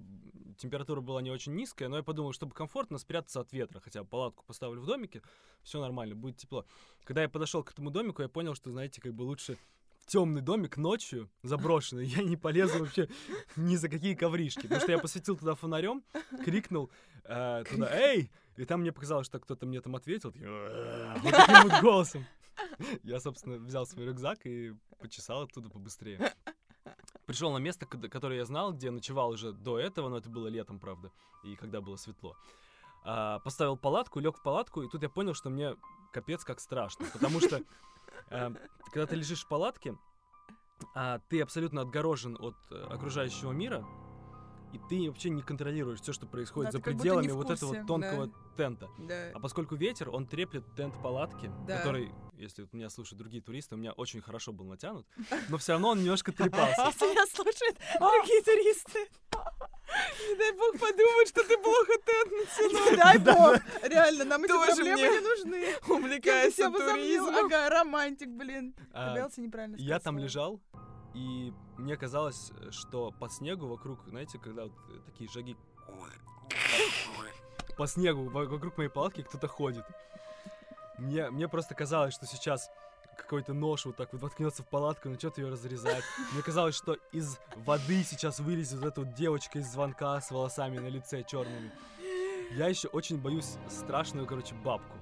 температура 0.58 1.00
была 1.00 1.22
не 1.22 1.30
очень 1.32 1.54
низкая, 1.54 1.88
но 1.88 1.96
я 1.96 2.02
подумал, 2.04 2.32
чтобы 2.32 2.54
комфортно 2.54 2.98
спрятаться 2.98 3.40
от 3.40 3.52
ветра, 3.52 3.80
хотя 3.80 4.02
бы 4.04 4.08
палатку 4.08 4.44
поставлю 4.58 4.80
в 4.80 4.86
домике, 4.86 5.22
все 5.62 5.80
нормально, 5.80 6.16
будет 6.16 6.36
тепло. 6.36 6.66
Когда 7.04 7.22
я 7.22 7.28
подошел 7.28 7.62
к 7.62 7.70
этому 7.70 7.90
домику, 7.90 8.22
я 8.22 8.28
понял, 8.28 8.56
что, 8.56 8.70
знаете, 8.70 9.00
как 9.00 9.14
бы 9.14 9.22
лучше 9.22 9.56
темный 10.06 10.40
домик 10.40 10.76
ночью 10.76 11.30
заброшенный, 11.42 12.06
я 12.06 12.24
не 12.24 12.36
полезу 12.36 12.80
вообще 12.80 13.08
ни 13.56 13.76
за 13.76 13.88
какие 13.88 14.14
ковришки, 14.14 14.62
потому 14.62 14.80
что 14.80 14.92
я 14.92 14.98
посветил 14.98 15.36
туда 15.36 15.54
фонарем, 15.54 16.02
крикнул 16.44 16.90
э, 17.24 17.64
туда 17.70 17.88
«Эй!» 17.92 18.30
И 18.56 18.64
там 18.64 18.80
мне 18.80 18.90
показалось, 18.90 19.26
что 19.26 19.38
кто-то 19.38 19.64
мне 19.64 19.80
там 19.80 19.94
ответил, 19.94 20.32
вот 20.32 21.30
таким 21.30 21.68
вот 21.68 21.80
голосом. 21.80 22.26
Я, 23.04 23.20
собственно, 23.20 23.58
взял 23.58 23.86
свой 23.86 24.06
рюкзак 24.06 24.44
и 24.44 24.74
почесал 24.98 25.42
оттуда 25.42 25.70
побыстрее. 25.70 26.34
Пришел 27.26 27.52
на 27.52 27.58
место, 27.58 27.86
которое 27.86 28.38
я 28.38 28.44
знал, 28.44 28.72
где 28.72 28.90
ночевал 28.90 29.30
уже 29.30 29.52
до 29.52 29.78
этого, 29.78 30.08
но 30.08 30.18
это 30.18 30.28
было 30.28 30.48
летом, 30.48 30.80
правда, 30.80 31.12
и 31.44 31.54
когда 31.54 31.80
было 31.80 31.94
светло. 31.96 32.36
А, 33.04 33.38
поставил 33.40 33.76
палатку, 33.76 34.20
лег 34.20 34.36
в 34.36 34.42
палатку, 34.42 34.82
и 34.82 34.88
тут 34.88 35.02
я 35.02 35.08
понял, 35.08 35.34
что 35.34 35.50
мне 35.50 35.76
капец 36.12 36.44
как 36.44 36.60
страшно, 36.60 37.06
потому 37.12 37.40
что 37.40 37.62
э, 38.30 38.50
когда 38.92 39.06
ты 39.06 39.16
лежишь 39.16 39.44
в 39.44 39.48
палатке, 39.48 39.96
а, 40.94 41.20
ты 41.28 41.40
абсолютно 41.40 41.82
отгорожен 41.82 42.36
от 42.38 42.56
э, 42.70 42.86
окружающего 42.90 43.52
мира, 43.52 43.84
и 44.72 44.78
ты 44.88 45.08
вообще 45.08 45.30
не 45.30 45.42
контролируешь 45.42 46.00
все, 46.00 46.12
что 46.12 46.26
происходит 46.26 46.72
Да, 46.72 46.78
за 46.78 46.84
пределами 46.84 47.30
вот 47.30 47.50
этого 47.50 47.84
тонкого 47.86 48.30
тента. 48.56 48.88
Да. 48.98 49.30
А 49.34 49.40
поскольку 49.40 49.76
ветер, 49.76 50.10
он 50.10 50.26
треплет 50.26 50.64
тент 50.76 50.94
палатки, 51.02 51.50
Да. 51.66 51.78
который, 51.78 52.12
если 52.34 52.62
вот 52.62 52.72
меня 52.72 52.90
слушают 52.90 53.18
другие 53.18 53.42
туристы, 53.42 53.76
у 53.76 53.78
меня 53.78 53.92
очень 53.92 54.20
хорошо 54.20 54.52
был 54.52 54.66
натянут, 54.66 55.06
но 55.48 55.56
все 55.56 55.72
равно 55.72 55.90
он 55.90 56.00
немножко 56.00 56.32
трепался. 56.32 56.82
Если 56.86 57.06
меня 57.06 57.26
слушают 57.26 57.78
другие 57.98 58.42
туристы. 58.42 59.08
Не 60.28 60.36
дай 60.36 60.52
бог 60.52 60.72
подумать, 60.78 61.28
что 61.28 61.42
ты 61.44 61.56
плохо 61.56 61.92
тент 62.04 62.32
Дай 62.96 63.18
бог. 63.18 63.56
Реально, 63.82 64.24
нам 64.24 64.44
эти 64.44 64.52
проблемы 64.52 65.02
не 65.02 65.20
нужны. 65.20 65.66
Увлекайся 65.88 66.70
туризмом. 66.70 67.46
Ага, 67.46 67.68
романтик, 67.70 68.28
блин. 68.28 68.74
А, 68.92 69.10
Побелся 69.10 69.40
неправильно 69.40 69.76
Я 69.76 69.98
там 69.98 70.18
лежал, 70.18 70.60
и 71.14 71.52
мне 71.76 71.96
казалось, 71.96 72.52
что 72.70 73.12
по 73.12 73.28
снегу 73.28 73.66
вокруг, 73.66 74.00
знаете, 74.08 74.38
когда 74.38 74.64
вот 74.64 74.72
такие 75.06 75.28
шаги 75.30 75.56
по 77.76 77.86
снегу 77.86 78.28
во- 78.28 78.46
вокруг 78.46 78.76
моей 78.76 78.90
палатки 78.90 79.22
кто-то 79.22 79.46
ходит. 79.46 79.84
Мне, 80.98 81.30
мне 81.30 81.46
просто 81.48 81.74
казалось, 81.74 82.12
что 82.14 82.26
сейчас 82.26 82.70
какой-то 83.16 83.52
нож 83.52 83.84
вот 83.84 83.96
так 83.96 84.12
вот 84.12 84.22
воткнется 84.22 84.62
в 84.62 84.66
палатку 84.68 85.08
начнет 85.08 85.38
ее 85.38 85.48
разрезать. 85.48 86.04
Мне 86.32 86.42
казалось, 86.42 86.74
что 86.74 86.96
из 87.12 87.38
воды 87.56 88.02
сейчас 88.04 88.40
вылезет 88.40 88.80
вот 88.80 88.88
эта 88.88 89.00
вот 89.02 89.14
девочка 89.14 89.58
из 89.60 89.66
звонка 89.70 90.20
с 90.20 90.30
волосами 90.30 90.78
на 90.78 90.88
лице 90.88 91.22
черными. 91.24 91.70
Я 92.52 92.68
еще 92.68 92.88
очень 92.88 93.18
боюсь 93.18 93.56
страшную, 93.68 94.26
короче, 94.26 94.54
бабку. 94.56 94.96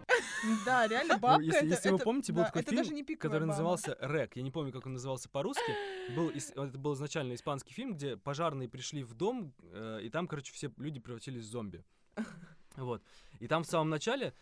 Да, 0.64 0.86
реально, 0.86 1.14
Ну, 1.14 1.20
бабка 1.20 1.42
если, 1.42 1.58
это- 1.60 1.66
если 1.66 1.88
вы 1.90 1.96
это- 1.96 2.04
помните, 2.04 2.32
был 2.32 2.42
да, 2.42 2.46
такой 2.50 2.62
фильм, 2.62 3.18
который 3.18 3.32
баба. 3.40 3.46
назывался 3.46 3.96
«Рек». 4.00 4.36
Я 4.36 4.42
не 4.42 4.50
помню, 4.50 4.72
как 4.72 4.86
он 4.86 4.92
назывался 4.94 5.28
по-русски. 5.28 5.72
Был, 6.14 6.30
это 6.30 6.78
был 6.78 6.94
изначально 6.94 7.34
испанский 7.34 7.72
фильм, 7.72 7.94
где 7.94 8.16
пожарные 8.16 8.68
пришли 8.68 9.02
в 9.02 9.14
дом, 9.14 9.54
э, 9.62 10.00
и 10.02 10.10
там, 10.10 10.26
короче, 10.28 10.52
все 10.52 10.70
люди 10.76 11.00
превратились 11.00 11.44
в 11.44 11.48
зомби. 11.50 11.84
Вот. 12.76 13.02
И 13.40 13.48
там 13.48 13.62
в 13.62 13.66
самом 13.66 13.88
начале 13.88 14.34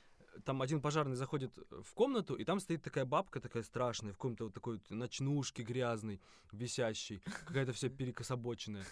там 0.44 0.60
один 0.60 0.80
пожарный 0.80 1.14
заходит 1.14 1.56
в 1.70 1.94
комнату, 1.94 2.34
и 2.34 2.44
там 2.44 2.58
стоит 2.58 2.82
такая 2.82 3.04
бабка 3.04 3.38
такая 3.40 3.62
страшная, 3.62 4.12
в 4.12 4.16
каком-то 4.16 4.44
вот 4.46 4.54
такой 4.54 4.78
вот 4.78 4.90
ночнушке 4.90 5.62
грязной, 5.62 6.20
висящей, 6.50 7.22
какая-то 7.46 7.72
вся 7.72 7.88
перекособоченная. 7.90 8.84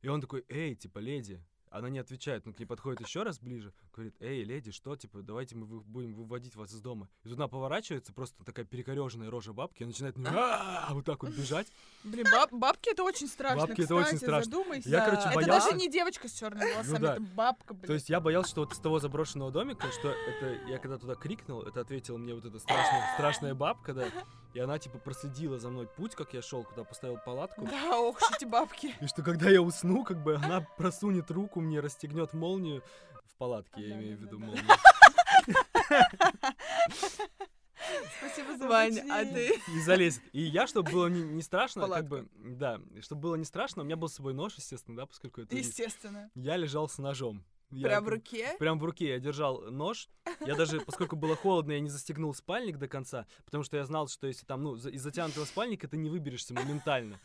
И 0.00 0.08
он 0.08 0.22
такой, 0.22 0.42
эй, 0.48 0.74
типа, 0.74 1.00
леди, 1.00 1.42
Она 1.70 1.88
не 1.90 1.98
отвечает, 1.98 2.46
но 2.46 2.52
к 2.52 2.58
ней 2.58 2.66
подходит 2.66 3.00
еще 3.00 3.22
раз 3.22 3.38
ближе, 3.38 3.72
говорит, 3.92 4.14
эй, 4.20 4.44
леди, 4.44 4.70
что, 4.70 4.96
типа, 4.96 5.22
давайте 5.22 5.56
мы 5.56 5.66
вы- 5.66 5.80
будем 5.80 6.14
выводить 6.14 6.56
вас 6.56 6.72
из 6.72 6.80
дома. 6.80 7.08
И 7.24 7.28
тут 7.28 7.38
она 7.38 7.48
поворачивается, 7.48 8.12
просто 8.12 8.42
такая 8.44 8.64
перекореженная 8.64 9.30
рожа 9.30 9.52
бабки, 9.52 9.82
и 9.82 9.86
начинает 9.86 10.16
вот 10.18 11.04
так 11.04 11.22
вот 11.22 11.32
бежать. 11.32 11.66
Блин, 12.04 12.26
баб- 12.32 12.52
бабки 12.52 12.90
это 12.90 13.02
очень 13.02 13.26
страшно. 13.28 13.66
Бабки 13.66 13.82
это 13.82 13.94
очень 13.94 14.16
страшно. 14.18 14.44
Задумайся. 14.44 14.88
Я, 14.88 15.04
короче, 15.04 15.22
это 15.28 15.34
боялся- 15.34 15.66
даже 15.70 15.76
не 15.76 15.90
девочка 15.90 16.28
с 16.28 16.32
черными 16.32 16.72
волосами, 16.72 16.98
да. 16.98 17.12
это 17.14 17.22
бабка, 17.22 17.74
блин. 17.74 17.86
То 17.86 17.92
есть 17.94 18.08
я 18.08 18.20
боялся, 18.20 18.50
что 18.50 18.60
вот 18.62 18.72
из 18.72 18.78
того 18.78 18.98
заброшенного 18.98 19.50
домика, 19.50 19.90
что 19.92 20.08
это 20.10 20.54
я 20.68 20.78
когда 20.78 20.98
туда 20.98 21.14
крикнул, 21.14 21.62
это 21.62 21.80
ответила 21.80 22.16
мне 22.18 22.34
вот 22.34 22.44
эта 22.44 22.58
страшная, 22.58 23.12
страшная 23.14 23.54
бабка, 23.54 23.94
да, 23.94 24.08
и 24.54 24.60
она 24.60 24.78
типа 24.78 24.98
проследила 24.98 25.58
за 25.58 25.68
мной 25.70 25.86
путь, 25.86 26.14
как 26.14 26.34
я 26.34 26.42
шел, 26.42 26.64
куда 26.64 26.84
поставил 26.84 27.18
палатку. 27.24 27.66
Да, 27.66 27.98
ох, 27.98 28.18
эти 28.34 28.44
бабки. 28.44 28.94
И 29.00 29.06
что 29.06 29.22
когда 29.22 29.50
я 29.50 29.62
усну, 29.62 30.04
как 30.04 30.22
бы 30.22 30.36
она 30.36 30.60
просунет 30.76 31.30
руку 31.30 31.60
мне, 31.60 31.80
расстегнет 31.80 32.32
молнию 32.32 32.82
в 33.24 33.36
палатке, 33.36 33.88
я 33.88 33.96
имею 33.96 34.16
в 34.18 34.20
виду 34.20 34.38
молнию. 34.38 34.64
Спасибо 38.18 38.56
за 38.56 38.68
Вань, 38.68 38.98
а 39.10 39.24
ты... 39.24 39.60
И 39.74 39.80
залезет. 39.80 40.22
И 40.32 40.42
я, 40.42 40.66
чтобы 40.66 40.90
было 40.90 41.06
не, 41.06 41.22
не 41.22 41.42
страшно, 41.42 41.82
как 41.82 41.90
Палатку. 41.90 42.08
бы, 42.08 42.28
да, 42.56 42.80
чтобы 43.00 43.22
было 43.22 43.34
не 43.36 43.44
страшно, 43.44 43.82
у 43.82 43.84
меня 43.84 43.96
был 43.96 44.08
с 44.08 44.14
собой 44.14 44.34
нож, 44.34 44.54
естественно, 44.56 44.96
да, 44.96 45.06
поскольку 45.06 45.40
это. 45.40 45.56
Естественно. 45.56 46.30
Я 46.34 46.56
лежал 46.56 46.88
с 46.88 46.98
ножом. 46.98 47.44
Я 47.70 47.88
Прям 47.88 48.04
в 48.04 48.08
руке? 48.08 48.56
Прям 48.58 48.78
в 48.78 48.84
руке 48.84 49.08
я 49.10 49.18
держал 49.18 49.70
нож. 49.70 50.08
Я 50.46 50.54
даже, 50.54 50.80
поскольку 50.80 51.16
было 51.16 51.36
холодно, 51.36 51.72
я 51.72 51.80
не 51.80 51.90
застегнул 51.90 52.34
спальник 52.34 52.78
до 52.78 52.88
конца, 52.88 53.26
потому 53.44 53.62
что 53.62 53.76
я 53.76 53.84
знал, 53.84 54.08
что 54.08 54.26
если 54.26 54.46
там, 54.46 54.62
ну, 54.62 54.76
из 54.76 55.02
затянутого 55.02 55.44
спальника 55.44 55.86
ты 55.86 55.98
не 55.98 56.08
выберешься 56.08 56.54
моментально. 56.54 57.18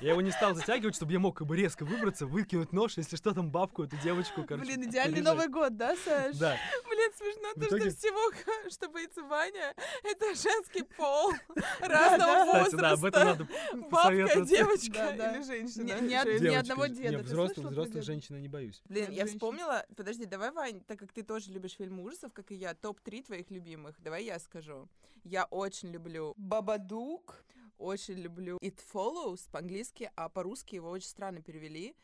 Я 0.00 0.10
его 0.10 0.20
не 0.20 0.30
стал 0.30 0.54
затягивать, 0.54 0.94
чтобы 0.94 1.12
я 1.12 1.18
мог 1.18 1.36
как 1.38 1.46
бы 1.46 1.56
резко 1.56 1.84
выбраться, 1.84 2.26
выкинуть 2.26 2.72
нож, 2.72 2.96
если 2.96 3.16
что, 3.16 3.32
там 3.34 3.50
бабку, 3.50 3.84
эту 3.84 3.96
девочку, 3.98 4.44
короче. 4.44 4.64
Блин, 4.66 4.84
идеальный 4.88 5.16
пережать. 5.16 5.34
Новый 5.34 5.48
год, 5.48 5.76
да, 5.76 5.96
Саш? 5.96 6.36
Да. 6.36 6.56
Блин, 6.88 7.10
смешно 7.16 7.52
то, 7.54 7.60
итоге- 7.66 7.90
что 7.90 7.98
всего, 7.98 8.32
что 8.70 8.88
боится 8.88 9.22
Ваня, 9.22 9.74
это 10.02 10.26
женский 10.34 10.82
пол 10.96 11.32
да. 11.54 11.62
разного 11.88 12.64
Кстати, 12.64 12.76
да, 12.76 12.90
об 12.92 13.04
этом 13.04 13.22
возраста. 13.22 13.24
надо 13.72 13.88
Бабка, 13.90 14.40
девочка 14.44 14.92
Да, 14.92 15.12
да. 15.12 15.36
или 15.36 15.42
женщина? 15.42 16.00
Ни 16.00 16.54
одного 16.54 16.86
не, 16.86 16.94
деда. 16.94 17.18
Взрослых, 17.18 18.02
женщин 18.04 18.36
я 18.36 18.40
не 18.40 18.48
боюсь. 18.48 18.80
Блин, 18.88 19.10
Нет, 19.10 19.12
я 19.12 19.26
вспомнила, 19.26 19.84
подожди, 19.96 20.24
давай, 20.24 20.50
Вань, 20.52 20.80
так 20.80 20.98
как 20.98 21.12
ты 21.12 21.22
тоже 21.22 21.50
любишь 21.50 21.72
фильмы 21.76 22.02
ужасов, 22.04 22.32
как 22.32 22.50
и 22.50 22.54
я, 22.54 22.74
топ-3 22.74 23.24
твоих 23.24 23.50
любимых, 23.50 23.96
давай 24.00 24.24
я 24.24 24.38
скажу. 24.38 24.88
Я 25.24 25.44
очень 25.44 25.90
люблю 25.90 26.32
Бабадук, 26.36 27.42
очень 27.78 28.14
люблю 28.14 28.58
It 28.62 28.78
Follows 28.92 29.48
по-английски, 29.50 30.10
а 30.16 30.28
по-русски 30.28 30.76
его 30.76 30.90
очень 30.90 31.08
странно 31.08 31.42
перевели. 31.42 31.94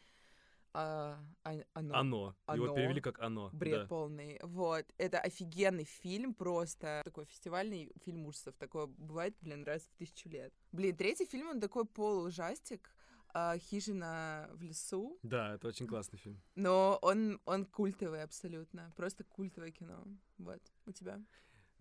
А, 0.76 1.16
а- 1.44 1.62
оно. 1.74 1.94
Оно. 1.94 2.36
Его 2.52 2.64
Оно. 2.66 2.74
перевели 2.74 3.00
как 3.00 3.20
оно. 3.20 3.48
Бред 3.52 3.82
да. 3.82 3.86
полный. 3.86 4.40
Вот. 4.42 4.84
Это 4.98 5.20
офигенный 5.20 5.84
фильм, 5.84 6.34
просто 6.34 7.00
такой 7.04 7.26
фестивальный 7.26 7.92
фильм 8.04 8.26
ужасов. 8.26 8.56
Такое 8.56 8.86
бывает, 8.86 9.36
блин, 9.40 9.62
раз 9.62 9.82
в 9.82 9.94
тысячу 9.98 10.28
лет. 10.28 10.52
Блин, 10.72 10.96
третий 10.96 11.26
фильм, 11.26 11.48
он 11.48 11.60
такой 11.60 11.84
полуужастик. 11.84 12.90
а, 13.32 13.56
Хижина 13.58 14.48
в 14.52 14.62
лесу. 14.62 15.16
Да, 15.22 15.54
это 15.54 15.68
очень 15.68 15.86
классный 15.86 16.18
фильм. 16.18 16.40
Но 16.56 16.98
он, 17.02 17.40
он 17.44 17.66
культовый 17.66 18.22
абсолютно. 18.24 18.92
Просто 18.96 19.22
культовое 19.24 19.70
кино. 19.70 20.04
Вот. 20.38 20.60
У 20.86 20.92
тебя? 20.92 21.20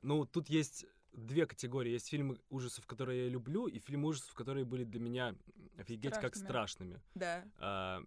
Ну, 0.03 0.25
тут 0.25 0.49
есть 0.49 0.85
две 1.13 1.45
категории. 1.45 1.91
Есть 1.91 2.09
фильмы 2.09 2.39
ужасов, 2.49 2.85
которые 2.85 3.25
я 3.25 3.29
люблю, 3.29 3.67
и 3.67 3.79
фильмы 3.79 4.09
ужасов, 4.09 4.33
которые 4.33 4.65
были 4.65 4.83
для 4.83 4.99
меня 4.99 5.35
офигеть 5.77 6.13
как 6.13 6.35
Страшными. 6.35 6.45
страшными. 6.47 7.01
Да. 7.15 7.45
А, 7.59 8.03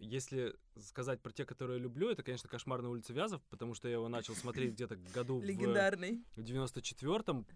если 0.00 0.54
сказать 0.80 1.20
про 1.20 1.32
те, 1.32 1.44
которые 1.44 1.76
я 1.78 1.82
люблю, 1.82 2.08
это, 2.10 2.22
конечно, 2.22 2.48
«Кошмар 2.48 2.80
на 2.82 2.88
улице 2.90 3.12
Вязов», 3.12 3.42
потому 3.50 3.74
что 3.74 3.88
я 3.88 3.94
его 3.94 4.08
начал 4.08 4.34
смотреть 4.34 4.72
где-то 4.72 4.96
году 5.14 5.40
Легендарный. 5.40 6.22
в 6.36 6.40
94-м 6.40 7.46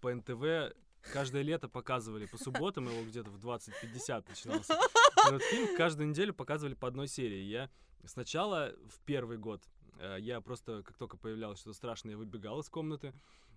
по 0.00 0.12
НТВ. 0.14 0.74
Каждое 1.12 1.42
лето 1.42 1.68
показывали 1.68 2.26
по 2.26 2.36
субботам, 2.38 2.88
его 2.88 3.04
где-то 3.04 3.30
в 3.30 3.36
20.50 3.44 4.24
начинался. 4.28 4.74
Этот 5.28 5.42
фильм 5.42 5.76
каждую 5.76 6.08
неделю 6.08 6.34
показывали 6.34 6.74
по 6.74 6.88
одной 6.88 7.06
серии. 7.06 7.42
Я 7.44 7.70
сначала, 8.04 8.74
в 8.88 9.00
первый 9.04 9.38
год, 9.38 9.62
э, 10.00 10.16
я 10.20 10.40
просто, 10.40 10.82
как 10.82 10.96
только 10.96 11.16
появлялось 11.16 11.60
что-то 11.60 11.76
страшное, 11.76 12.12
я 12.12 12.18
выбегал 12.18 12.58
из 12.60 12.68
комнаты. 12.68 13.12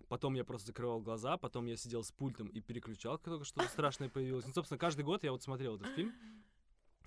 Потом 0.10 0.34
я 0.34 0.44
просто 0.44 0.68
закрывал 0.68 1.00
глаза, 1.00 1.38
потом 1.38 1.68
я 1.68 1.78
сидел 1.78 2.04
с 2.04 2.12
пультом 2.12 2.48
и 2.48 2.60
переключал, 2.62 3.18
как 3.18 3.26
только 3.26 3.46
что-то 3.46 3.70
страшное 3.70 4.10
появилось. 4.10 4.46
Ну, 4.46 4.54
собственно, 4.54 4.80
каждый 4.80 5.06
год 5.06 5.24
я 5.24 5.32
вот 5.32 5.44
смотрел 5.44 5.76
этот 5.76 5.94
фильм. 5.94 6.14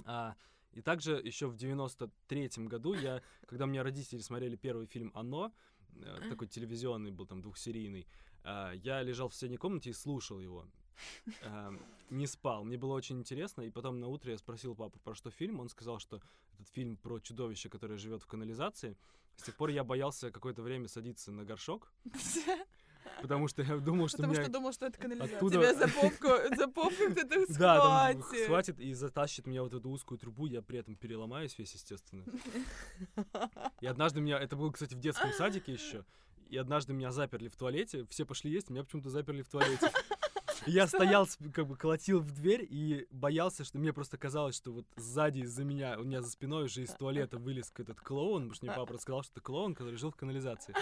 А, 0.05 0.37
и 0.73 0.81
также 0.81 1.15
еще 1.15 1.49
в 1.49 1.57
93-м 1.57 2.69
году 2.69 2.95
я, 2.95 3.21
когда 3.47 3.65
у 3.65 3.69
меня 3.69 3.83
родители 3.83 4.21
смотрели 4.21 4.57
первый 4.57 4.87
фильм 4.87 5.11
«Оно», 5.15 5.53
э, 5.97 6.29
такой 6.31 6.47
телевизионный 6.47 7.11
был, 7.11 7.27
там, 7.27 7.43
двухсерийный, 7.43 8.07
а, 8.45 8.73
я 8.73 9.03
лежал 9.03 9.29
в 9.29 9.35
соседней 9.35 9.59
комнате 9.59 9.91
и 9.91 9.93
слушал 9.93 10.39
его. 10.39 10.65
А, 11.43 11.73
Не 12.11 12.27
спал. 12.27 12.65
Мне 12.65 12.77
было 12.77 12.95
очень 12.95 13.19
интересно. 13.19 13.63
И 13.63 13.71
потом 13.71 13.99
на 13.99 14.09
утро 14.09 14.31
я 14.31 14.39
спросил 14.39 14.75
папу, 14.75 14.99
про 15.01 15.15
что 15.15 15.31
фильм. 15.31 15.61
Он 15.61 15.69
сказал, 15.69 15.99
что 15.99 16.21
этот 16.55 16.69
фильм 16.69 16.97
про 16.97 17.19
чудовище, 17.21 17.69
которое 17.69 17.97
живет 17.97 18.23
в 18.23 18.27
канализации. 18.27 18.97
С 19.37 19.45
тех 19.45 19.57
пор 19.57 19.71
я 19.71 19.83
боялся 19.83 20.31
какое-то 20.31 20.63
время 20.63 20.89
садиться 20.89 21.33
на 21.33 21.45
горшок, 21.45 21.91
потому 23.21 23.49
что 23.49 23.63
я 23.63 23.77
думал, 23.79 24.09
что 24.09 24.19
Потому 24.19 24.33
меня... 24.35 24.43
что 24.43 24.53
думал, 24.53 24.73
что 24.73 24.87
это 24.87 24.99
канализация. 24.99 25.37
Оттуда- 25.37 25.57
Тебя 25.59 25.75
за 25.75 25.89
попку, 25.89 26.29
за 26.57 26.69
попку 26.69 27.11
кто-то 27.13 27.47
Да, 27.59 27.81
там 27.81 28.23
схватит. 28.23 28.45
схватит 28.45 28.81
и 28.81 28.93
затащит 28.95 29.47
меня 29.47 29.63
в 29.63 29.65
вот 29.65 29.75
эту 29.75 29.91
узкую 29.91 30.19
трубу, 30.19 30.47
я 30.47 30.63
при 30.63 30.79
этом 30.79 30.97
переломаюсь 30.97 31.57
весь, 31.59 31.73
естественно. 31.75 32.25
И 33.81 33.87
однажды 33.87 34.21
меня, 34.21 34.39
это 34.39 34.57
было, 34.57 34.71
кстати, 34.71 34.95
в 34.95 35.01
детском 35.01 35.33
садике 35.33 35.73
еще, 35.73 36.05
и 36.49 36.57
однажды 36.57 36.93
меня 36.93 37.13
заперли 37.13 37.49
в 37.49 37.57
туалете, 37.57 38.07
все 38.11 38.25
пошли 38.27 38.51
есть, 38.51 38.71
меня 38.71 38.85
почему-то 38.85 39.11
заперли 39.11 39.43
в 39.43 39.49
туалете. 39.49 39.91
Я 40.67 40.87
стоял, 40.87 41.29
как 41.53 41.67
бы 41.67 41.77
колотил 41.77 42.21
в 42.21 42.31
дверь 42.33 42.67
и 42.69 43.07
боялся, 43.11 43.65
что 43.65 43.79
мне 43.79 43.93
просто 43.93 44.17
казалось, 44.17 44.57
что 44.57 44.73
вот 44.73 44.87
сзади 44.97 45.41
из-за 45.41 45.65
меня, 45.65 45.99
у 45.99 46.05
меня 46.05 46.23
за 46.23 46.31
спиной 46.31 46.65
уже 46.65 46.83
из 46.83 46.91
туалета 46.91 47.39
вылез 47.39 47.73
этот 47.77 48.01
клоун, 48.01 48.43
потому 48.43 48.55
что 48.55 48.67
мне 48.67 48.75
папа 48.75 48.93
рассказал, 48.95 49.23
что 49.23 49.33
это 49.33 49.41
клоун, 49.41 49.75
который 49.75 49.97
жил 49.97 50.11
в 50.11 50.17
канализации. 50.17 50.75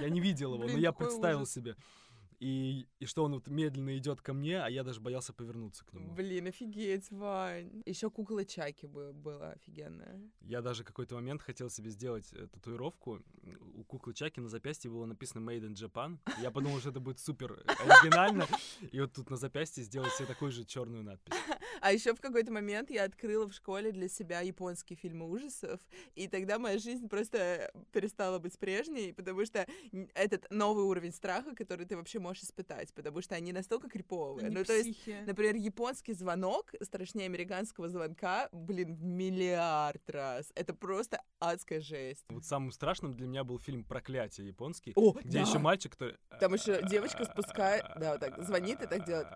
Я 0.00 0.08
не 0.08 0.20
видел 0.20 0.54
его, 0.54 0.64
но 0.64 0.78
я 0.78 0.92
представил 0.92 1.46
себе. 1.46 1.76
И, 2.40 2.86
и 2.98 3.04
что 3.04 3.24
он 3.24 3.34
вот 3.34 3.48
медленно 3.48 3.96
идет 3.98 4.22
ко 4.22 4.32
мне, 4.32 4.62
а 4.62 4.70
я 4.70 4.82
даже 4.82 5.00
боялся 5.00 5.34
повернуться 5.34 5.84
к 5.84 5.92
нему. 5.92 6.14
Блин, 6.14 6.46
офигеть, 6.46 7.10
Вань. 7.10 7.82
Еще 7.84 8.10
кукла 8.10 8.46
Чаки 8.46 8.86
бы 8.86 9.12
была 9.12 9.50
офигенная. 9.50 10.20
Я 10.40 10.62
даже 10.62 10.82
какой-то 10.82 11.16
момент 11.16 11.42
хотел 11.42 11.68
себе 11.68 11.90
сделать 11.90 12.32
э, 12.32 12.46
татуировку. 12.46 13.22
У 13.74 13.84
куклы 13.84 14.14
Чаки 14.14 14.40
на 14.40 14.48
запястье 14.48 14.90
было 14.90 15.04
написано 15.04 15.48
Made 15.50 15.68
in 15.68 15.74
Japan. 15.74 16.18
Я 16.40 16.50
подумал, 16.50 16.80
что 16.80 16.88
это 16.88 17.00
будет 17.00 17.18
супер 17.18 17.62
оригинально. 17.66 18.46
И 18.90 18.98
вот 19.00 19.12
тут 19.12 19.28
на 19.28 19.36
запястье 19.36 19.84
сделать 19.84 20.12
себе 20.14 20.26
такую 20.26 20.50
же 20.50 20.64
черную 20.64 21.04
надпись. 21.04 21.34
А 21.82 21.92
еще 21.92 22.14
в 22.14 22.20
какой-то 22.20 22.52
момент 22.52 22.90
я 22.90 23.04
открыла 23.04 23.46
в 23.48 23.54
школе 23.54 23.92
для 23.92 24.08
себя 24.08 24.40
японские 24.40 24.96
фильмы 24.96 25.28
ужасов, 25.28 25.80
и 26.14 26.28
тогда 26.28 26.58
моя 26.58 26.78
жизнь 26.78 27.08
просто 27.08 27.72
перестала 27.92 28.38
быть 28.38 28.58
прежней, 28.58 29.12
потому 29.12 29.46
что 29.46 29.66
этот 30.14 30.46
новый 30.50 30.84
уровень 30.84 31.12
страха, 31.12 31.54
который 31.54 31.86
ты 31.86 31.96
вообще 31.96 32.18
можешь 32.18 32.29
испытать, 32.38 32.92
потому 32.94 33.20
что 33.22 33.34
они 33.34 33.52
настолько 33.52 33.88
криповые. 33.88 34.46
Они 34.46 34.56
ну, 34.56 34.64
то 34.64 34.72
есть, 34.72 35.02
психи. 35.02 35.22
например, 35.26 35.56
японский 35.56 36.12
звонок 36.12 36.72
страшнее 36.82 37.26
американского 37.26 37.88
звонка, 37.88 38.48
блин, 38.52 38.94
в 38.94 39.02
миллиард 39.02 40.08
раз. 40.08 40.52
Это 40.54 40.74
просто 40.74 41.20
адская 41.38 41.80
жесть. 41.80 42.24
Вот 42.28 42.44
самым 42.44 42.72
страшным 42.72 43.14
для 43.14 43.26
меня 43.26 43.44
был 43.44 43.58
фильм 43.58 43.84
«Проклятие» 43.84 44.48
японский, 44.48 44.92
О, 44.94 45.12
где 45.12 45.38
да. 45.38 45.48
еще 45.48 45.58
мальчик, 45.58 45.92
который... 45.92 46.16
Там 46.38 46.54
еще 46.54 46.82
девочка 46.88 47.24
спускает, 47.24 47.84
да, 47.98 48.12
вот 48.12 48.20
так, 48.20 48.42
звонит 48.44 48.82
и 48.82 48.86
так 48.86 49.04
делает. 49.04 49.28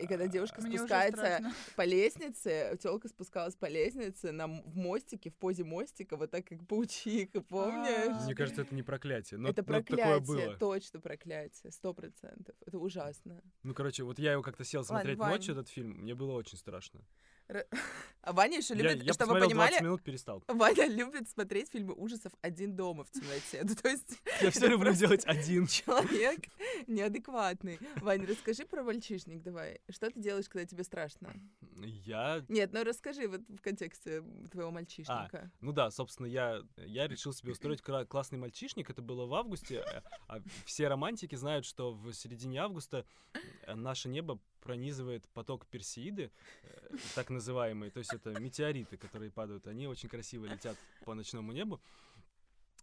И 0.00 0.06
когда 0.06 0.26
девушка 0.26 0.60
Мне 0.60 0.78
спускается 0.78 1.52
по 1.74 1.84
лестнице, 1.84 2.78
телка 2.82 3.08
спускалась 3.08 3.54
по 3.54 3.66
лестнице 3.66 4.32
на, 4.32 4.46
в 4.46 4.76
мостике, 4.76 5.30
в 5.30 5.34
позе 5.36 5.64
мостика, 5.64 6.16
вот 6.16 6.30
так 6.30 6.46
как 6.46 6.66
паучиха, 6.66 7.40
помнишь? 7.40 8.16
А, 8.20 8.24
Мне 8.24 8.34
кажется, 8.34 8.62
это 8.62 8.74
не 8.74 8.82
проклятие, 8.82 9.38
но, 9.38 9.48
это 9.48 9.62
но 9.62 9.80
такое 9.80 9.82
проклятие, 9.82 10.46
было. 10.48 10.56
точно 10.56 11.00
проклятие, 11.00 11.72
сто 11.72 11.94
процентов. 11.94 12.54
Это 12.66 12.78
ужасно. 12.78 13.42
Ну, 13.62 13.74
короче, 13.74 14.04
вот 14.04 14.18
я 14.18 14.32
его 14.32 14.42
как-то 14.42 14.64
сел 14.64 14.84
смотреть 14.84 15.18
Вань. 15.18 15.32
ночью, 15.32 15.52
этот 15.52 15.68
фильм, 15.68 15.90
мне 16.02 16.14
было 16.14 16.32
очень 16.32 16.58
страшно. 16.58 17.00
А 17.48 17.64
Ваня 18.32 18.58
еще 18.58 18.74
Я, 18.74 18.82
любит, 18.92 19.04
я 19.04 19.12
чтобы 19.12 19.34
вы 19.34 19.38
посмотрел 19.40 19.56
20 19.56 19.70
понимали, 19.70 19.84
минут, 19.84 20.02
перестал. 20.02 20.42
Ваня 20.48 20.86
любит 20.88 21.28
смотреть 21.28 21.70
фильмы 21.70 21.94
ужасов 21.94 22.32
один 22.42 22.74
дома 22.74 23.04
в 23.04 23.10
темноте. 23.10 23.62
Ну, 23.66 23.74
то 23.74 23.88
есть 23.88 24.20
Я 24.40 24.50
все 24.50 24.66
люблю 24.66 24.92
делать 24.92 25.24
один. 25.26 25.66
человек 25.66 26.40
неадекватный. 26.86 27.78
Ваня, 27.96 28.26
расскажи 28.26 28.64
про 28.64 28.82
мальчишник 28.82 29.42
давай. 29.42 29.80
Что 29.88 30.10
ты 30.10 30.20
делаешь, 30.20 30.48
когда 30.48 30.66
тебе 30.66 30.82
страшно? 30.84 31.32
Я 31.80 32.44
Нет, 32.48 32.72
ну 32.72 32.82
расскажи 32.84 33.28
вот 33.28 33.42
в 33.48 33.60
контексте 33.60 34.22
твоего 34.50 34.70
мальчишника. 34.70 35.50
Ну 35.60 35.72
да, 35.72 35.90
собственно, 35.90 36.26
я, 36.26 36.62
я 36.76 37.06
решил 37.06 37.32
себе 37.32 37.52
устроить 37.52 37.82
классный 37.82 38.38
мальчишник. 38.38 38.90
Это 38.90 39.02
было 39.02 39.26
в 39.26 39.34
августе. 39.34 39.80
а- 39.80 40.02
А 40.28 40.42
все 40.64 40.88
романтики 40.88 41.34
знают, 41.36 41.64
что 41.64 41.92
в 41.92 42.12
середине 42.12 42.60
августа 42.60 43.04
э, 43.62 43.74
наше 43.74 44.08
небо 44.08 44.40
пронизывает 44.66 45.28
поток 45.28 45.64
Персеиды, 45.66 46.32
э, 46.64 46.96
так 47.14 47.30
называемые. 47.30 47.92
То 47.92 48.00
есть 48.00 48.12
это 48.12 48.30
метеориты, 48.40 48.96
которые 48.96 49.30
падают. 49.30 49.68
Они 49.68 49.86
очень 49.86 50.08
красиво 50.08 50.44
летят 50.46 50.76
по 51.04 51.14
ночному 51.14 51.52
небу. 51.52 51.80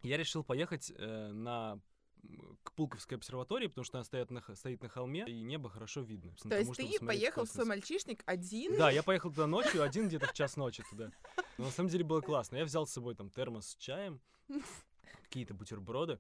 Я 0.02 0.16
решил 0.16 0.46
поехать 0.46 0.94
э, 0.96 1.32
на 1.34 1.80
к 2.64 2.72
Пулковской 2.72 3.18
обсерватории, 3.18 3.68
потому 3.68 3.84
что 3.84 3.98
она 3.98 4.06
стоит 4.06 4.32
на, 4.32 4.42
стоит 4.56 4.82
на 4.82 4.88
холме, 4.88 5.26
и 5.28 5.44
небо 5.44 5.70
хорошо 5.70 6.00
видно. 6.00 6.34
То 6.42 6.58
есть 6.58 6.74
ты 6.74 7.06
поехал 7.06 7.44
в 7.44 7.50
свой 7.50 7.66
мальчишник 7.66 8.24
один? 8.26 8.78
Да, 8.78 8.90
я 8.90 9.04
поехал 9.04 9.30
туда 9.30 9.46
ночью, 9.46 9.84
один 9.84 10.08
где-то 10.08 10.28
в 10.28 10.34
час 10.34 10.56
ночи 10.56 10.84
туда. 10.90 11.12
Но 11.58 11.66
на 11.66 11.72
самом 11.72 11.90
деле 11.90 12.06
было 12.06 12.22
классно. 12.22 12.56
Я 12.56 12.64
взял 12.64 12.88
с 12.88 12.94
собой 12.94 13.16
там 13.16 13.30
термос 13.30 13.72
с 13.72 13.76
чаем, 13.76 14.22
какие-то 15.24 15.54
бутерброды. 15.54 16.20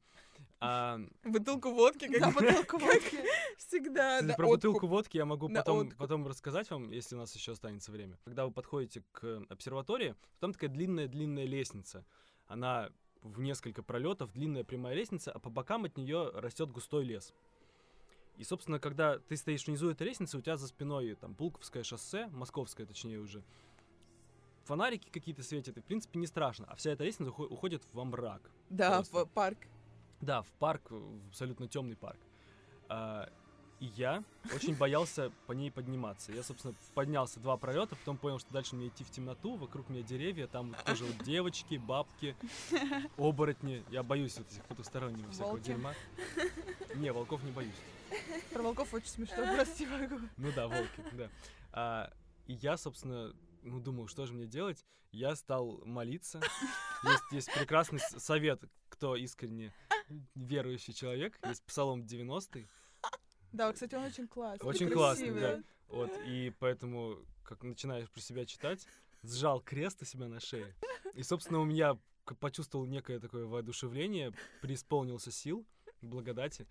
А, 0.59 0.99
Бутылку 1.23 1.71
водки, 1.71 2.07
как 2.07 2.19
Да, 2.21 2.31
бутылку 2.31 2.77
водки. 2.77 3.19
всегда. 3.57 4.19
кстати, 4.21 4.35
про 4.37 4.47
откуп. 4.47 4.55
бутылку 4.71 4.87
водки 4.87 5.17
я 5.17 5.25
могу 5.25 5.49
На 5.49 5.59
потом, 5.59 5.77
откуп. 5.79 5.97
потом 5.97 6.27
рассказать 6.27 6.69
вам, 6.69 6.91
если 6.91 7.15
у 7.15 7.19
нас 7.19 7.35
еще 7.35 7.51
останется 7.51 7.91
время. 7.91 8.17
Когда 8.23 8.45
вы 8.45 8.51
подходите 8.51 9.03
к 9.11 9.43
обсерватории, 9.49 10.15
там 10.39 10.53
такая 10.53 10.69
длинная-длинная 10.69 11.45
лестница. 11.45 12.05
Она 12.47 12.89
в 13.21 13.39
несколько 13.41 13.83
пролетов, 13.83 14.31
длинная 14.33 14.63
прямая 14.63 14.95
лестница, 14.95 15.31
а 15.31 15.39
по 15.39 15.49
бокам 15.49 15.85
от 15.85 15.97
нее 15.97 16.29
растет 16.33 16.71
густой 16.71 17.03
лес. 17.05 17.33
И, 18.37 18.43
собственно, 18.43 18.79
когда 18.79 19.19
ты 19.19 19.37
стоишь 19.37 19.67
внизу 19.67 19.89
этой 19.89 20.07
лестницы, 20.07 20.37
у 20.37 20.41
тебя 20.41 20.57
за 20.57 20.67
спиной 20.67 21.13
там 21.15 21.35
Пулковское 21.35 21.83
шоссе, 21.83 22.27
московское 22.27 22.85
точнее 22.87 23.19
уже, 23.19 23.43
фонарики 24.63 25.09
какие-то 25.09 25.43
светят, 25.43 25.77
и, 25.77 25.81
в 25.81 25.85
принципе, 25.85 26.19
не 26.19 26.27
страшно. 26.27 26.65
А 26.69 26.75
вся 26.75 26.91
эта 26.91 27.03
лестница 27.03 27.31
ухо- 27.31 27.47
уходит 27.47 27.83
во 27.93 28.05
мрак. 28.05 28.41
Да, 28.69 28.95
Просто. 28.97 29.25
в 29.25 29.29
парк. 29.29 29.57
Да, 30.21 30.41
в 30.41 30.47
парк, 30.59 30.89
в 30.89 31.27
абсолютно 31.29 31.67
темный 31.67 31.95
парк. 31.97 32.19
А, 32.89 33.29
и 33.79 33.85
я 33.97 34.23
очень 34.55 34.75
боялся 34.77 35.31
по 35.47 35.51
ней 35.51 35.69
подниматься. 35.69 36.31
Я, 36.31 36.43
собственно, 36.43 36.73
поднялся 36.93 37.39
два 37.41 37.57
пролета, 37.57 37.95
потом 37.97 38.17
понял, 38.17 38.39
что 38.39 38.53
дальше 38.53 38.75
мне 38.75 38.87
идти 38.87 39.03
в 39.03 39.11
темноту, 39.11 39.55
вокруг 39.55 39.89
меня 39.89 40.01
деревья, 40.03 40.47
там 40.47 40.69
вот 40.69 40.83
тоже 40.85 41.03
вот 41.03 41.17
девочки, 41.25 41.75
бабки, 41.75 42.35
оборотни. 43.17 43.83
Я 43.89 44.03
боюсь 44.03 44.37
вот 44.37 44.47
этих 44.49 44.63
потустороннего 44.65 45.29
всякого 45.31 45.51
Волки. 45.53 45.63
дерьма. 45.65 45.93
Не, 46.95 47.11
волков 47.11 47.43
не 47.43 47.51
боюсь. 47.51 47.75
Про 48.53 48.61
волков 48.63 48.93
очень 48.93 49.07
смешно, 49.07 49.43
прости 49.55 49.85
могу. 49.87 50.19
Ну 50.37 50.51
да, 50.55 50.67
волки, 50.67 51.03
да. 51.13 51.29
А, 51.73 52.13
и 52.47 52.53
я, 52.53 52.77
собственно, 52.77 53.33
ну, 53.63 53.79
думал, 53.79 54.07
что 54.07 54.25
же 54.25 54.33
мне 54.33 54.45
делать. 54.45 54.85
Я 55.11 55.35
стал 55.35 55.81
молиться. 55.85 56.41
Есть, 57.03 57.23
есть 57.31 57.53
прекрасный 57.53 57.99
совет, 57.99 58.61
кто 58.89 59.15
искренне 59.15 59.73
верующий 60.35 60.93
человек. 60.93 61.37
Есть 61.45 61.63
Псалом 61.63 62.05
90 62.05 62.67
Да, 63.51 63.71
кстати, 63.71 63.95
он 63.95 64.03
очень 64.03 64.27
классный. 64.27 64.67
Очень 64.67 64.89
классный, 64.89 65.31
да. 65.31 65.63
Вот, 65.87 66.11
и 66.25 66.51
поэтому, 66.59 67.19
как 67.43 67.63
начинаешь 67.63 68.09
про 68.09 68.21
себя 68.21 68.45
читать, 68.45 68.87
сжал 69.21 69.61
крест 69.61 70.01
у 70.01 70.05
себя 70.05 70.27
на 70.27 70.39
шее. 70.39 70.73
И, 71.13 71.23
собственно, 71.23 71.59
у 71.59 71.65
меня 71.65 71.97
почувствовал 72.39 72.85
некое 72.85 73.19
такое 73.19 73.45
воодушевление, 73.45 74.33
преисполнился 74.61 75.31
сил, 75.31 75.65
благодати, 76.01 76.67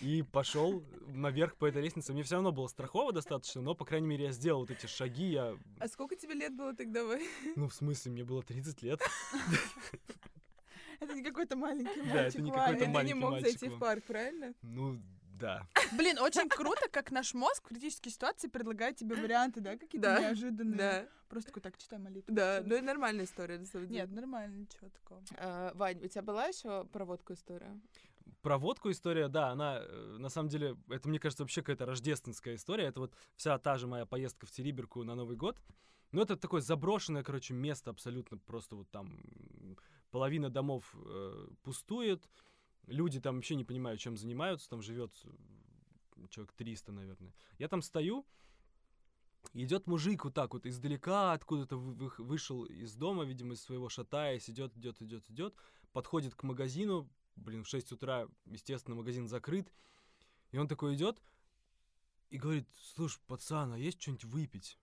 и 0.00 0.22
пошел 0.22 0.82
наверх 1.08 1.56
по 1.56 1.66
этой 1.66 1.82
лестнице. 1.82 2.12
Мне 2.12 2.22
все 2.22 2.34
равно 2.36 2.52
было 2.52 2.66
страхово 2.68 3.12
достаточно, 3.12 3.60
но, 3.60 3.74
по 3.74 3.84
крайней 3.84 4.06
мере, 4.06 4.24
я 4.26 4.32
сделал 4.32 4.60
вот 4.60 4.70
эти 4.70 4.86
шаги. 4.86 5.30
Я, 5.32 5.56
А 5.78 5.88
сколько 5.88 6.16
тебе 6.16 6.34
лет 6.34 6.54
было 6.54 6.74
тогда? 6.74 7.04
Вань? 7.04 7.22
ну, 7.56 7.68
в 7.68 7.74
смысле, 7.74 8.12
мне 8.12 8.24
было 8.24 8.42
30 8.42 8.82
лет. 8.82 9.00
Это 11.00 11.14
не 11.14 11.22
какой-то 11.22 11.56
маленький 11.56 12.00
Да, 12.02 12.14
мальчик, 12.14 12.34
это 12.34 12.42
не 12.42 12.50
какой-то 12.52 12.78
Ты 12.78 12.86
не 12.86 12.92
маленький 12.92 13.14
мог 13.14 13.30
мальчик 13.32 13.58
зайти 13.58 13.74
в 13.74 13.78
парк, 13.80 14.04
правильно? 14.04 14.54
Ну, 14.62 15.00
да. 15.40 15.66
Блин, 15.92 16.18
очень 16.20 16.48
круто, 16.48 16.88
как 16.90 17.10
наш 17.10 17.34
мозг 17.34 17.64
в 17.64 17.68
критической 17.68 18.12
ситуации 18.12 18.46
предлагает 18.46 18.96
тебе 18.96 19.16
варианты, 19.16 19.60
да, 19.60 19.76
какие-то 19.76 20.14
Да, 20.14 20.20
неожиданные. 20.20 20.76
Да, 20.78 21.06
Просто 21.28 21.48
такой, 21.50 21.62
так, 21.62 21.76
читай 21.78 21.98
молитву. 21.98 22.32
да. 22.32 22.62
Ну 22.64 22.76
и 22.76 22.80
нормальная 22.80 23.24
история, 23.24 23.58
на 23.58 23.66
самом 23.66 23.88
деле. 23.88 24.00
Нет, 24.02 24.10
нормально, 24.12 24.54
ничего 24.54 24.88
такого. 24.90 25.20
А, 25.38 25.72
Вань, 25.74 25.98
у 26.04 26.06
тебя 26.06 26.22
была 26.22 26.46
еще 26.46 26.84
проводка 26.92 27.34
история? 27.34 27.76
Про 28.42 28.58
водку 28.58 28.90
история, 28.90 29.28
да, 29.28 29.50
она, 29.50 29.78
э, 29.80 30.16
на 30.18 30.28
самом 30.28 30.48
деле, 30.48 30.76
это, 30.88 31.08
мне 31.08 31.18
кажется, 31.18 31.42
вообще 31.42 31.62
какая-то 31.62 31.86
рождественская 31.86 32.56
история. 32.56 32.84
Это 32.84 33.00
вот 33.00 33.14
вся 33.36 33.58
та 33.58 33.78
же 33.78 33.86
моя 33.86 34.06
поездка 34.06 34.46
в 34.46 34.50
Териберку 34.50 35.04
на 35.04 35.14
Новый 35.14 35.36
год. 35.36 35.60
Ну, 36.12 36.20
это 36.20 36.36
такое 36.36 36.60
заброшенное, 36.60 37.22
короче, 37.22 37.54
место 37.54 37.90
абсолютно 37.90 38.36
просто 38.38 38.76
вот 38.76 38.90
там 38.90 39.18
половина 40.10 40.50
домов 40.50 40.94
э, 40.94 41.48
пустует, 41.62 42.28
люди 42.86 43.20
там 43.20 43.36
вообще 43.36 43.54
не 43.54 43.64
понимают, 43.64 44.00
чем 44.00 44.16
занимаются, 44.16 44.68
там 44.68 44.82
живет 44.82 45.12
человек 46.28 46.52
300, 46.52 46.92
наверное. 46.92 47.32
Я 47.58 47.68
там 47.68 47.82
стою, 47.82 48.26
идет 49.54 49.86
мужик 49.86 50.24
вот 50.24 50.34
так 50.34 50.52
вот 50.52 50.66
издалека, 50.66 51.32
откуда-то 51.32 51.76
вы- 51.76 51.94
вы- 51.94 52.24
вышел 52.24 52.64
из 52.64 52.94
дома, 52.94 53.24
видимо, 53.24 53.54
из 53.54 53.62
своего 53.62 53.88
шатаясь, 53.88 54.48
идет, 54.48 54.76
идет, 54.76 55.00
идет, 55.02 55.28
идет, 55.30 55.54
подходит 55.92 56.34
к 56.34 56.42
магазину, 56.42 57.08
блин, 57.36 57.64
в 57.64 57.68
6 57.68 57.92
утра, 57.92 58.28
естественно, 58.46 58.96
магазин 58.96 59.28
закрыт, 59.28 59.72
и 60.50 60.58
он 60.58 60.68
такой 60.68 60.94
идет 60.94 61.20
и 62.30 62.38
говорит, 62.38 62.66
слушай, 62.94 63.20
пацан, 63.26 63.72
а 63.72 63.78
есть 63.78 64.00
что-нибудь 64.00 64.24
выпить? 64.24 64.78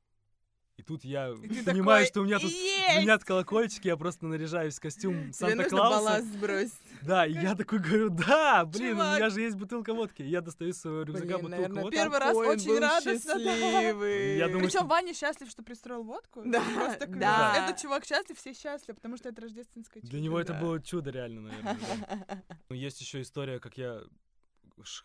И 0.80 0.82
тут 0.82 1.04
я 1.04 1.32
И 1.44 1.48
ты 1.50 1.64
понимаю, 1.66 2.06
такой, 2.06 2.08
что 2.08 2.22
у 2.22 2.24
меня 2.24 2.40
тут 2.40 2.50
«Есть!» 2.52 2.96
звенят 3.00 3.26
колокольчики, 3.26 3.88
я 3.88 3.98
просто 3.98 4.26
наряжаюсь 4.28 4.78
в 4.78 4.80
костюм 4.80 5.14
Тебе 5.14 5.24
нужно 5.26 5.34
Санта-Клауса. 5.34 5.90
балласт 5.98 6.26
сбросить. 6.28 6.74
Да, 7.02 7.26
и 7.26 7.34
я 7.34 7.54
такой 7.56 7.80
говорю, 7.80 8.10
да, 8.10 8.64
блин, 8.66 8.92
у 8.92 8.96
Чувак. 8.96 9.18
меня 9.18 9.30
же 9.30 9.42
есть 9.42 9.58
бутылка 9.58 9.94
водки. 9.94 10.22
И 10.22 10.30
Я 10.30 10.40
достаю 10.40 10.72
из 10.72 10.80
своего 10.80 11.02
рюкзака 11.04 11.26
Блин, 11.26 11.36
бутылку 11.42 11.50
наверное, 11.52 11.84
водки. 11.84 11.96
Первый 11.98 12.20
раз 12.20 12.38
очень 12.38 12.80
радостно, 12.80 13.34
да. 13.40 14.58
Причем 14.60 14.70
что- 14.70 14.86
Ваня 14.86 15.14
счастлив, 15.14 15.50
что 15.50 15.64
пристроил 15.64 16.04
водку. 16.04 16.44
Да, 16.46 16.62
Просто 16.76 17.06
класс. 17.08 17.20
да. 17.20 17.66
Этот 17.66 17.82
чувак 17.82 18.06
счастлив, 18.06 18.38
все 18.38 18.54
счастливы, 18.54 18.96
потому 18.96 19.18
что 19.18 19.28
это 19.28 19.42
рождественское 19.42 20.00
чудо. 20.02 20.12
Для 20.12 20.22
него 20.22 20.40
это 20.40 20.54
Да. 20.54 20.62
было 20.62 20.82
чудо 20.82 21.10
реально, 21.12 21.42
наверное. 21.42 21.78
да. 22.08 22.44
Ну, 22.70 22.76
Есть 22.76 23.02
еще 23.02 23.22
история, 23.22 23.60
как 23.60 23.78
я 23.78 24.02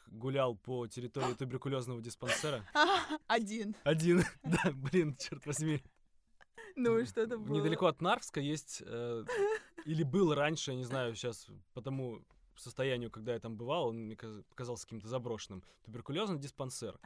гулял 0.07 0.57
по 0.57 0.87
территории 0.87 1.35
туберкулезного 1.35 2.01
диспансера. 2.01 2.65
Один. 3.27 3.75
Один. 3.85 4.23
Да, 4.43 4.71
блин, 4.73 5.17
черт 5.17 5.45
возьми. 5.47 5.83
Ну 6.77 6.99
и 6.99 7.05
что 7.05 7.21
это 7.21 7.39
было? 7.39 7.55
Недалеко 7.57 7.87
от 7.87 8.01
Нарвска 8.01 8.41
есть, 8.41 8.83
э, 8.85 9.25
или 9.85 10.03
был 10.03 10.35
раньше, 10.35 10.73
я 10.73 10.77
не 10.77 10.85
знаю, 10.85 11.15
сейчас 11.15 11.47
по 11.73 11.81
тому 11.81 12.25
состоянию, 12.57 13.11
когда 13.11 13.33
я 13.35 13.41
там 13.41 13.57
бывал, 13.57 13.89
он 13.89 14.05
мне 14.07 14.17
каз- 14.17 14.43
показался 14.49 14.85
каким-то 14.85 15.09
заброшенным, 15.09 15.63
туберкулезный 15.85 16.39
диспансер. 16.39 16.99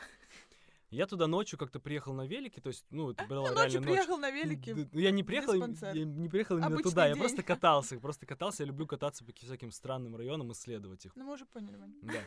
Я 0.90 1.06
туда 1.06 1.26
ночью 1.26 1.58
как-то 1.58 1.80
приехал 1.80 2.14
на 2.14 2.26
велике, 2.26 2.62
то 2.62 2.68
есть, 2.68 2.86
ну, 2.90 3.10
это 3.10 3.24
была 3.26 3.42
Ночью 3.42 3.54
реально 3.56 3.80
ночь. 3.80 3.88
приехал 3.90 4.16
на 4.18 4.30
велике. 4.30 4.88
Я 4.92 5.10
не 5.10 5.22
приехал, 5.22 5.52
диспансер. 5.52 5.94
я 5.94 6.04
не 6.04 6.28
приехал 6.30 6.54
именно 6.56 6.68
Обычный 6.68 6.90
туда, 6.90 7.06
я 7.06 7.12
день. 7.12 7.20
просто 7.20 7.42
катался, 7.42 8.00
просто 8.00 8.24
катался. 8.26 8.62
Я 8.62 8.68
люблю 8.68 8.86
кататься 8.86 9.22
по 9.24 9.32
всяким 9.32 9.70
странным 9.70 10.16
районам, 10.16 10.50
исследовать 10.52 11.04
их. 11.04 11.14
Ну, 11.14 11.24
мы 11.24 11.34
уже 11.34 11.44
поняли, 11.44 11.76
Ваня. 11.76 11.94
Да. 12.02 12.20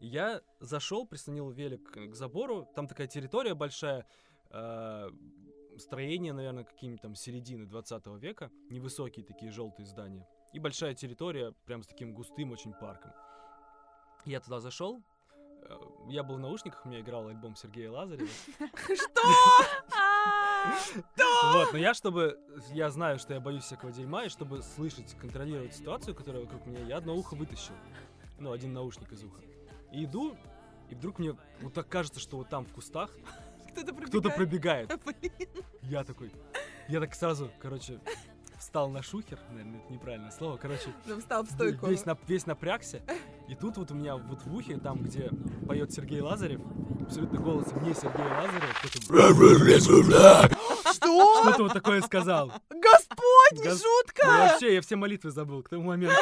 Я 0.00 0.40
зашел, 0.60 1.06
прислонил 1.06 1.50
велик 1.50 1.92
к 1.92 2.14
забору. 2.14 2.66
Там 2.74 2.88
такая 2.88 3.06
территория 3.06 3.54
большая, 3.54 4.06
э, 4.50 5.10
строение, 5.78 6.32
наверное, 6.32 6.64
какие-нибудь 6.64 7.02
там 7.02 7.14
середины 7.14 7.66
20 7.66 8.06
века, 8.18 8.50
невысокие 8.70 9.24
такие 9.24 9.52
желтые 9.52 9.86
здания. 9.86 10.26
И 10.52 10.58
большая 10.58 10.94
территория, 10.94 11.52
прям 11.66 11.82
с 11.82 11.86
таким 11.86 12.12
густым 12.12 12.50
очень 12.50 12.72
парком. 12.72 13.12
Я 14.24 14.40
туда 14.40 14.58
зашел. 14.58 15.02
Э, 15.62 15.76
Я 16.08 16.22
был 16.22 16.36
в 16.36 16.38
наушниках, 16.40 16.84
у 16.84 16.88
меня 16.88 17.00
играл 17.00 17.28
альбом 17.28 17.56
Сергея 17.56 17.90
Лазарева. 17.90 18.28
Вот, 21.54 21.72
но 21.72 21.78
я, 21.78 21.94
чтобы... 21.94 22.38
Я 22.72 22.90
знаю, 22.90 23.18
что 23.18 23.34
я 23.34 23.40
боюсь 23.40 23.64
всякого 23.64 23.92
дерьма, 23.92 24.24
и 24.24 24.28
чтобы 24.28 24.62
слышать, 24.62 25.16
контролировать 25.20 25.74
ситуацию, 25.74 26.14
которая 26.14 26.42
вокруг 26.42 26.66
меня, 26.66 26.80
я 26.80 26.98
одно 26.98 27.14
ухо 27.16 27.34
вытащил. 27.34 27.74
Ну, 28.38 28.52
один 28.52 28.72
наушник 28.72 29.10
из 29.12 29.24
уха. 29.24 29.40
И 29.92 30.04
иду, 30.04 30.36
и 30.90 30.94
вдруг 30.94 31.18
мне 31.18 31.36
вот 31.60 31.72
так 31.74 31.88
кажется, 31.88 32.20
что 32.20 32.36
вот 32.36 32.48
там 32.48 32.64
в 32.64 32.72
кустах 32.72 33.10
Кто-то 33.72 33.92
кто-то 33.94 34.30
пробегает. 34.30 34.88
пробегает. 35.02 35.48
Я 35.82 36.04
такой... 36.04 36.32
Я 36.88 37.00
так 37.00 37.14
сразу, 37.14 37.50
короче, 37.60 38.00
встал 38.58 38.90
на 38.90 39.02
шухер, 39.02 39.38
наверное, 39.50 39.80
это 39.80 39.92
неправильное 39.92 40.30
слово. 40.30 40.56
Короче, 40.56 40.92
Ну, 41.06 41.18
встал 41.20 41.44
в 41.44 41.50
стойку. 41.50 41.86
весь, 41.86 42.02
нап- 42.04 42.18
весь 42.26 42.46
напрягся. 42.46 43.02
И 43.50 43.56
тут 43.56 43.76
вот 43.78 43.90
у 43.90 43.94
меня 43.94 44.14
вот 44.16 44.38
в 44.46 44.54
ухе, 44.54 44.78
там, 44.78 44.98
где 45.02 45.28
поет 45.66 45.92
Сергей 45.92 46.20
Лазарев, 46.20 46.60
абсолютно 47.02 47.40
голосом 47.40 47.82
не 47.82 47.92
Сергей 47.92 48.24
Лазарев, 48.24 48.78
Что? 50.92 50.92
Что? 50.92 51.42
Кто-то 51.42 51.62
вот 51.64 51.72
такое 51.72 52.00
сказал. 52.02 52.52
Господь, 52.70 53.58
не 53.58 53.64
Гос- 53.66 53.82
шутка! 53.82 54.22
Ну, 54.24 54.30
вообще, 54.30 54.74
я 54.74 54.80
все 54.80 54.94
молитвы 54.94 55.32
забыл 55.32 55.64
к 55.64 55.68
тому 55.68 55.82
моменту. 55.82 56.14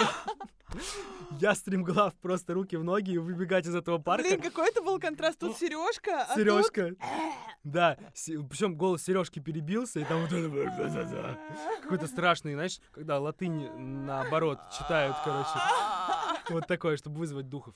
Я 1.41 1.55
стримглав, 1.55 2.15
просто 2.15 2.55
руки 2.55 2.77
в 2.77 2.85
ноги 2.85 3.13
и 3.13 3.19
выбегать 3.19 3.67
из 3.67 3.75
этого 3.75 3.99
парка. 3.99 4.29
Блин, 4.29 4.41
какой 4.41 4.69
это 4.69 4.83
был 4.83 4.99
контраст. 4.99 5.39
Тут 5.39 5.57
Сережка, 5.57 6.23
а 6.23 6.27
тут... 6.27 6.37
Сережка. 6.37 6.95
Да, 7.65 7.99
причем 8.15 8.77
голос 8.77 9.03
Сережки 9.03 9.39
перебился, 9.39 10.01
и 10.01 10.05
там 10.05 10.23
вот 10.23 10.33
это 10.33 11.39
какой-то 11.83 12.07
страшный, 12.07 12.55
знаешь, 12.55 12.81
когда 12.93 13.19
латынь 13.19 13.69
наоборот 14.05 14.59
читают, 14.77 15.17
короче. 15.25 15.51
Вот 16.51 16.67
такое, 16.67 16.97
чтобы 16.97 17.19
вызвать 17.19 17.49
духов. 17.49 17.75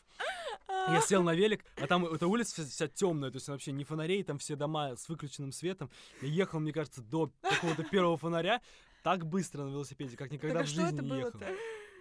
Я 0.89 1.01
сел 1.01 1.23
на 1.23 1.35
велик, 1.35 1.65
а 1.81 1.87
там 1.87 2.05
эта 2.07 2.27
улица 2.27 2.55
вся, 2.55 2.65
вся 2.65 2.89
темная, 2.89 3.31
то 3.31 3.37
есть 3.37 3.47
вообще 3.47 3.71
ни 3.71 3.85
фонарей, 3.85 4.25
там 4.25 4.39
все 4.39 4.57
дома 4.57 4.97
с 4.97 5.09
выключенным 5.09 5.53
светом. 5.53 5.91
Я 6.21 6.29
ехал, 6.29 6.59
мне 6.59 6.73
кажется, 6.73 7.03
до 7.03 7.31
какого-то 7.43 7.85
первого 7.85 8.17
фонаря 8.17 8.61
так 9.05 9.25
быстро 9.25 9.63
на 9.63 9.69
велосипеде, 9.69 10.17
как 10.17 10.33
никогда 10.33 10.61
Так 10.61 10.63
а 10.63 10.67
в 10.67 10.69
жизни 10.69 11.01
не 11.01 11.19
ехал. 11.19 11.41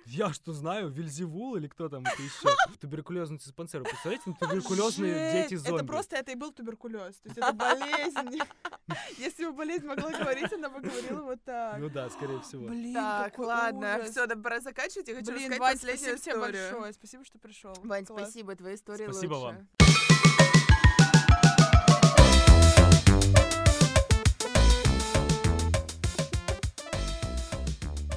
Я 0.05 0.33
что 0.33 0.51
знаю, 0.53 0.89
Вильзевул 0.89 1.55
или 1.55 1.67
кто 1.67 1.87
там 1.87 2.03
это 2.05 2.21
еще? 2.21 2.49
Туберкулезный 2.79 3.37
диспансер. 3.37 3.83
Представляете, 3.83 4.23
ну, 4.25 4.35
туберкулезные 4.39 5.13
Жесть! 5.13 5.49
дети 5.49 5.55
зомби. 5.59 5.75
Это 5.77 5.85
просто, 5.85 6.15
это 6.17 6.31
и 6.31 6.35
был 6.35 6.51
туберкулез. 6.51 7.15
То 7.17 7.29
есть 7.29 7.37
это 7.37 7.53
болезнь. 7.53 8.39
Если 9.17 9.45
бы 9.45 9.53
болезнь 9.53 9.85
могла 9.85 10.11
говорить, 10.11 10.51
она 10.51 10.69
бы 10.69 10.81
говорила 10.81 11.21
вот 11.21 11.41
так. 11.43 11.77
Ну 11.79 11.89
да, 11.89 12.09
скорее 12.09 12.41
всего. 12.41 12.67
Блин, 12.67 12.93
Так, 12.93 13.37
ладно, 13.39 14.01
все, 14.09 14.25
да, 14.25 14.35
пора 14.35 14.59
заканчивать. 14.59 15.07
Я 15.07 15.15
хочу 15.15 15.31
Блин, 15.31 15.51
рассказать 15.51 15.59
Вань, 15.59 15.73
последнюю 15.73 16.17
спасибо 16.17 16.35
тебе 16.35 16.45
историю. 16.45 16.71
большое. 16.71 16.93
Спасибо, 16.93 17.25
что 17.25 17.39
пришел. 17.39 17.73
Вань, 17.83 18.05
спасибо, 18.05 18.55
твоя 18.55 18.75
история 18.75 19.05
Спасибо 19.11 19.33
лучше. 19.35 19.55
вам. 19.55 20.71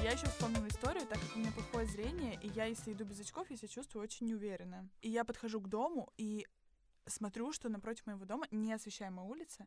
Я 0.03 0.11
еще 0.11 0.25
вспомнила 0.27 0.67
историю, 0.67 1.03
так 1.07 1.19
как 1.19 1.35
у 1.35 1.39
меня 1.39 1.51
зрение, 1.95 2.37
и 2.41 2.49
я, 2.49 2.65
если 2.65 2.91
иду 2.91 3.05
без 3.05 3.19
очков, 3.19 3.49
я 3.49 3.57
себя 3.57 3.69
чувствую 3.69 4.03
очень 4.03 4.27
неуверенно. 4.27 4.89
И 5.01 5.09
я 5.09 5.23
подхожу 5.23 5.61
к 5.61 5.69
дому 5.69 6.11
и 6.17 6.45
смотрю, 7.05 7.53
что 7.53 7.69
напротив 7.69 8.05
моего 8.05 8.25
дома, 8.25 8.47
неосвещаемая 8.51 9.25
улица, 9.25 9.65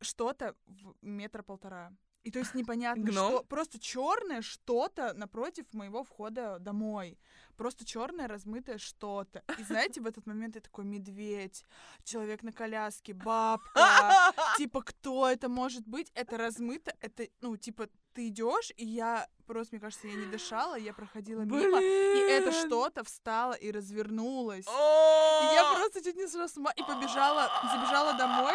что-то 0.00 0.56
в 0.66 0.96
метра 1.00 1.42
полтора. 1.42 1.92
И 2.24 2.30
то 2.30 2.40
есть 2.40 2.54
непонятно, 2.54 3.04
Гном? 3.04 3.30
что 3.30 3.44
просто 3.44 3.78
черное 3.78 4.42
что-то 4.42 5.14
напротив 5.14 5.72
моего 5.72 6.02
входа 6.02 6.58
домой. 6.58 7.16
Просто 7.56 7.84
черное 7.84 8.26
размытое 8.26 8.78
что-то. 8.78 9.44
И 9.58 9.62
знаете, 9.62 10.00
в 10.00 10.06
этот 10.06 10.26
момент 10.26 10.56
я 10.56 10.60
такой 10.60 10.84
медведь, 10.84 11.64
человек 12.04 12.42
на 12.42 12.52
коляске, 12.52 13.14
бабка. 13.14 14.32
Типа, 14.58 14.82
кто 14.82 15.28
это 15.28 15.48
может 15.48 15.86
быть? 15.86 16.10
Это 16.14 16.36
размыто, 16.36 16.94
это, 17.00 17.28
ну, 17.40 17.56
типа, 17.56 17.88
ты 18.18 18.26
идешь, 18.26 18.72
и 18.76 18.84
я 18.84 19.28
просто, 19.46 19.76
мне 19.76 19.80
кажется, 19.80 20.08
я 20.08 20.14
не 20.14 20.26
дышала, 20.26 20.76
я 20.76 20.92
проходила 20.92 21.42
мимо, 21.42 21.80
и 21.80 22.18
это 22.32 22.50
Блин. 22.50 22.66
что-то 22.66 23.04
встало 23.04 23.52
и 23.52 23.70
развернулось. 23.70 24.66
И 24.66 25.54
я 25.54 25.72
просто 25.76 26.02
чуть 26.02 26.16
не 26.16 26.26
сошла 26.26 26.48
с 26.48 26.56
ума 26.56 26.72
и 26.72 26.82
побежала, 26.82 27.48
забежала 27.72 28.14
домой 28.14 28.54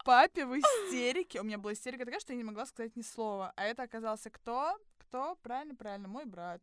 к 0.00 0.04
папе 0.04 0.46
в 0.46 0.58
истерике. 0.58 1.40
У 1.40 1.44
меня 1.44 1.58
была 1.58 1.74
истерика 1.74 2.06
такая, 2.06 2.18
что 2.20 2.32
я 2.32 2.38
не 2.38 2.44
могла 2.44 2.64
сказать 2.64 2.96
ни 2.96 3.02
слова. 3.02 3.52
А 3.56 3.64
это 3.64 3.82
оказался 3.82 4.30
кто? 4.30 4.74
Кто? 5.14 5.38
Правильно, 5.44 5.76
правильно, 5.76 6.08
мой 6.08 6.24
брат. 6.24 6.60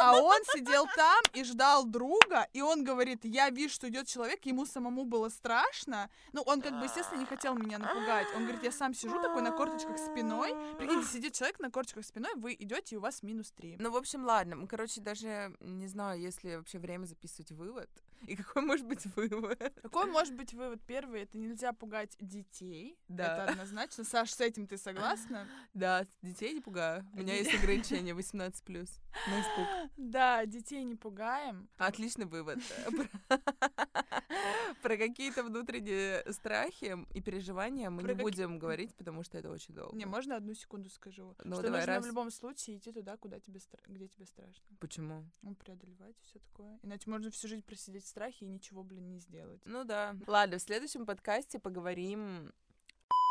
А 0.00 0.16
он 0.16 0.42
сидел 0.52 0.84
там 0.96 1.22
и 1.32 1.44
ждал 1.44 1.84
друга, 1.84 2.48
и 2.52 2.60
он 2.60 2.82
говорит, 2.82 3.24
я 3.24 3.50
вижу, 3.50 3.72
что 3.72 3.88
идет 3.88 4.08
человек, 4.08 4.44
ему 4.46 4.66
самому 4.66 5.04
было 5.04 5.28
страшно. 5.28 6.10
Ну, 6.32 6.42
он 6.42 6.60
как 6.60 6.72
бы, 6.72 6.86
естественно, 6.86 7.20
не 7.20 7.26
хотел 7.26 7.54
меня 7.54 7.78
напугать. 7.78 8.26
Он 8.34 8.42
говорит, 8.42 8.64
я 8.64 8.72
сам 8.72 8.94
сижу 8.94 9.22
такой 9.22 9.42
на 9.42 9.52
корточках 9.52 9.96
спиной. 9.98 10.56
Прикиньте, 10.76 11.06
сидит 11.06 11.34
человек 11.34 11.60
на 11.60 11.70
корточках 11.70 12.04
спиной, 12.04 12.32
вы 12.34 12.56
идете, 12.58 12.96
и 12.96 12.98
у 12.98 13.00
вас 13.00 13.22
минус 13.22 13.52
три. 13.52 13.76
Ну, 13.78 13.92
в 13.92 13.96
общем, 13.96 14.24
ладно. 14.24 14.66
Короче, 14.66 15.00
даже 15.00 15.56
не 15.60 15.86
знаю, 15.86 16.20
если 16.20 16.56
вообще 16.56 16.80
время 16.80 17.04
записывать 17.04 17.52
вывод. 17.52 17.88
И 18.26 18.36
какой 18.36 18.62
может 18.62 18.86
быть 18.86 19.04
вывод? 19.16 19.58
Какой 19.82 20.06
может 20.06 20.34
быть 20.34 20.52
вывод? 20.52 20.80
Первый, 20.86 21.22
это 21.22 21.38
нельзя 21.38 21.72
пугать 21.72 22.16
детей. 22.20 22.98
Да. 23.08 23.44
Это 23.44 23.52
однозначно. 23.52 24.04
Саш, 24.04 24.30
с 24.30 24.40
этим 24.40 24.66
ты 24.66 24.78
согласна? 24.78 25.46
Да, 25.74 26.06
детей 26.22 26.54
не 26.54 26.60
пугаю. 26.60 27.06
У 27.12 27.18
меня 27.18 27.34
есть 27.36 27.54
ограничение 27.54 28.14
18+. 28.14 28.52
На 28.70 29.40
испуг. 29.40 29.90
Да, 29.96 30.44
детей 30.46 30.82
не 30.82 30.96
пугаем. 30.96 31.68
Отличный 31.78 32.26
вывод. 32.26 32.58
Про- 34.82 34.96
какие-то 34.96 35.42
внутренние 35.44 36.24
страхи 36.32 36.96
и 37.14 37.20
переживания 37.20 37.90
мы 37.90 38.02
не 38.02 38.14
будем 38.14 38.58
говорить, 38.58 38.94
потому 38.94 39.22
что 39.22 39.38
это 39.38 39.50
очень 39.50 39.74
долго. 39.74 39.96
Не, 39.96 40.06
можно 40.06 40.36
одну 40.36 40.54
секунду 40.54 40.90
скажу? 40.90 41.34
Ну, 41.44 41.56
что 41.56 41.70
нужно 41.70 42.00
в 42.00 42.06
любом 42.06 42.30
случае 42.30 42.76
идти 42.76 42.92
туда, 42.92 43.16
куда 43.16 43.40
тебе 43.40 43.60
где 43.86 44.08
тебе 44.08 44.26
страшно. 44.26 44.76
Почему? 44.80 45.24
Ну, 45.42 45.54
преодолевать 45.54 46.16
все 46.24 46.38
такое. 46.38 46.78
Иначе 46.82 47.10
можно 47.10 47.30
всю 47.30 47.48
жизнь 47.48 47.62
просидеть 47.62 48.06
в 48.08 48.10
страхе 48.10 48.46
и 48.46 48.48
ничего, 48.48 48.82
блин, 48.82 49.10
не 49.10 49.18
сделать. 49.18 49.60
Ну 49.64 49.84
да. 49.84 50.16
Ладно, 50.26 50.58
в 50.58 50.62
следующем 50.62 51.04
подкасте 51.04 51.58
поговорим... 51.58 52.52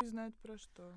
Не 0.04 0.10
знают 0.10 0.36
про 0.38 0.58
что. 0.58 0.96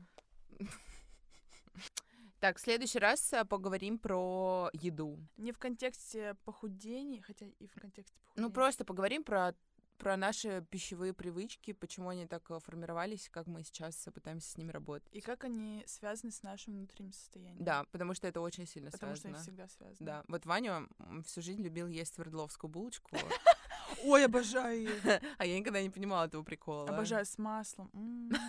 Так, 2.40 2.58
в 2.58 2.60
следующий 2.60 2.98
раз 2.98 3.32
а, 3.32 3.44
поговорим 3.44 3.98
про 3.98 4.70
еду. 4.72 5.18
Не 5.36 5.52
в 5.52 5.58
контексте 5.58 6.36
похудения, 6.44 7.20
хотя 7.20 7.46
и 7.46 7.66
в 7.66 7.74
контексте 7.74 8.18
похудения. 8.18 8.48
Ну, 8.48 8.52
просто 8.52 8.84
поговорим 8.84 9.24
про 9.24 9.54
про 10.00 10.16
наши 10.16 10.66
пищевые 10.70 11.12
привычки, 11.12 11.72
почему 11.72 12.08
они 12.08 12.26
так 12.26 12.50
э, 12.50 12.58
формировались, 12.58 13.28
как 13.28 13.46
мы 13.46 13.62
сейчас 13.62 14.06
э, 14.06 14.10
пытаемся 14.10 14.50
с 14.50 14.56
ними 14.56 14.72
работать. 14.72 15.06
И 15.12 15.20
как 15.20 15.44
они 15.44 15.84
связаны 15.86 16.32
с 16.32 16.42
нашим 16.42 16.72
внутренним 16.72 17.12
состоянием. 17.12 17.62
Да, 17.62 17.84
потому 17.92 18.14
что 18.14 18.26
это 18.26 18.40
очень 18.40 18.66
сильно 18.66 18.90
Потому 18.90 19.14
что 19.14 19.28
связано. 19.28 19.36
они 19.36 19.44
всегда 19.44 19.68
связаны. 19.68 20.06
Да, 20.06 20.24
вот 20.26 20.46
Ваня 20.46 20.88
всю 21.26 21.42
жизнь 21.42 21.62
любил 21.62 21.86
есть 21.86 22.14
свердловскую 22.14 22.70
булочку, 22.70 23.10
Ой, 24.04 24.24
обожаю 24.24 24.80
ее. 24.80 24.90
А 25.38 25.46
я 25.46 25.58
никогда 25.58 25.82
не 25.82 25.90
понимала 25.90 26.26
этого 26.26 26.42
прикола. 26.42 26.88
Обожаю 26.88 27.24
с 27.24 27.38
маслом. 27.38 27.90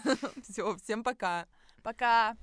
Все, 0.44 0.76
всем 0.78 1.04
пока. 1.04 1.48
Пока. 1.84 2.36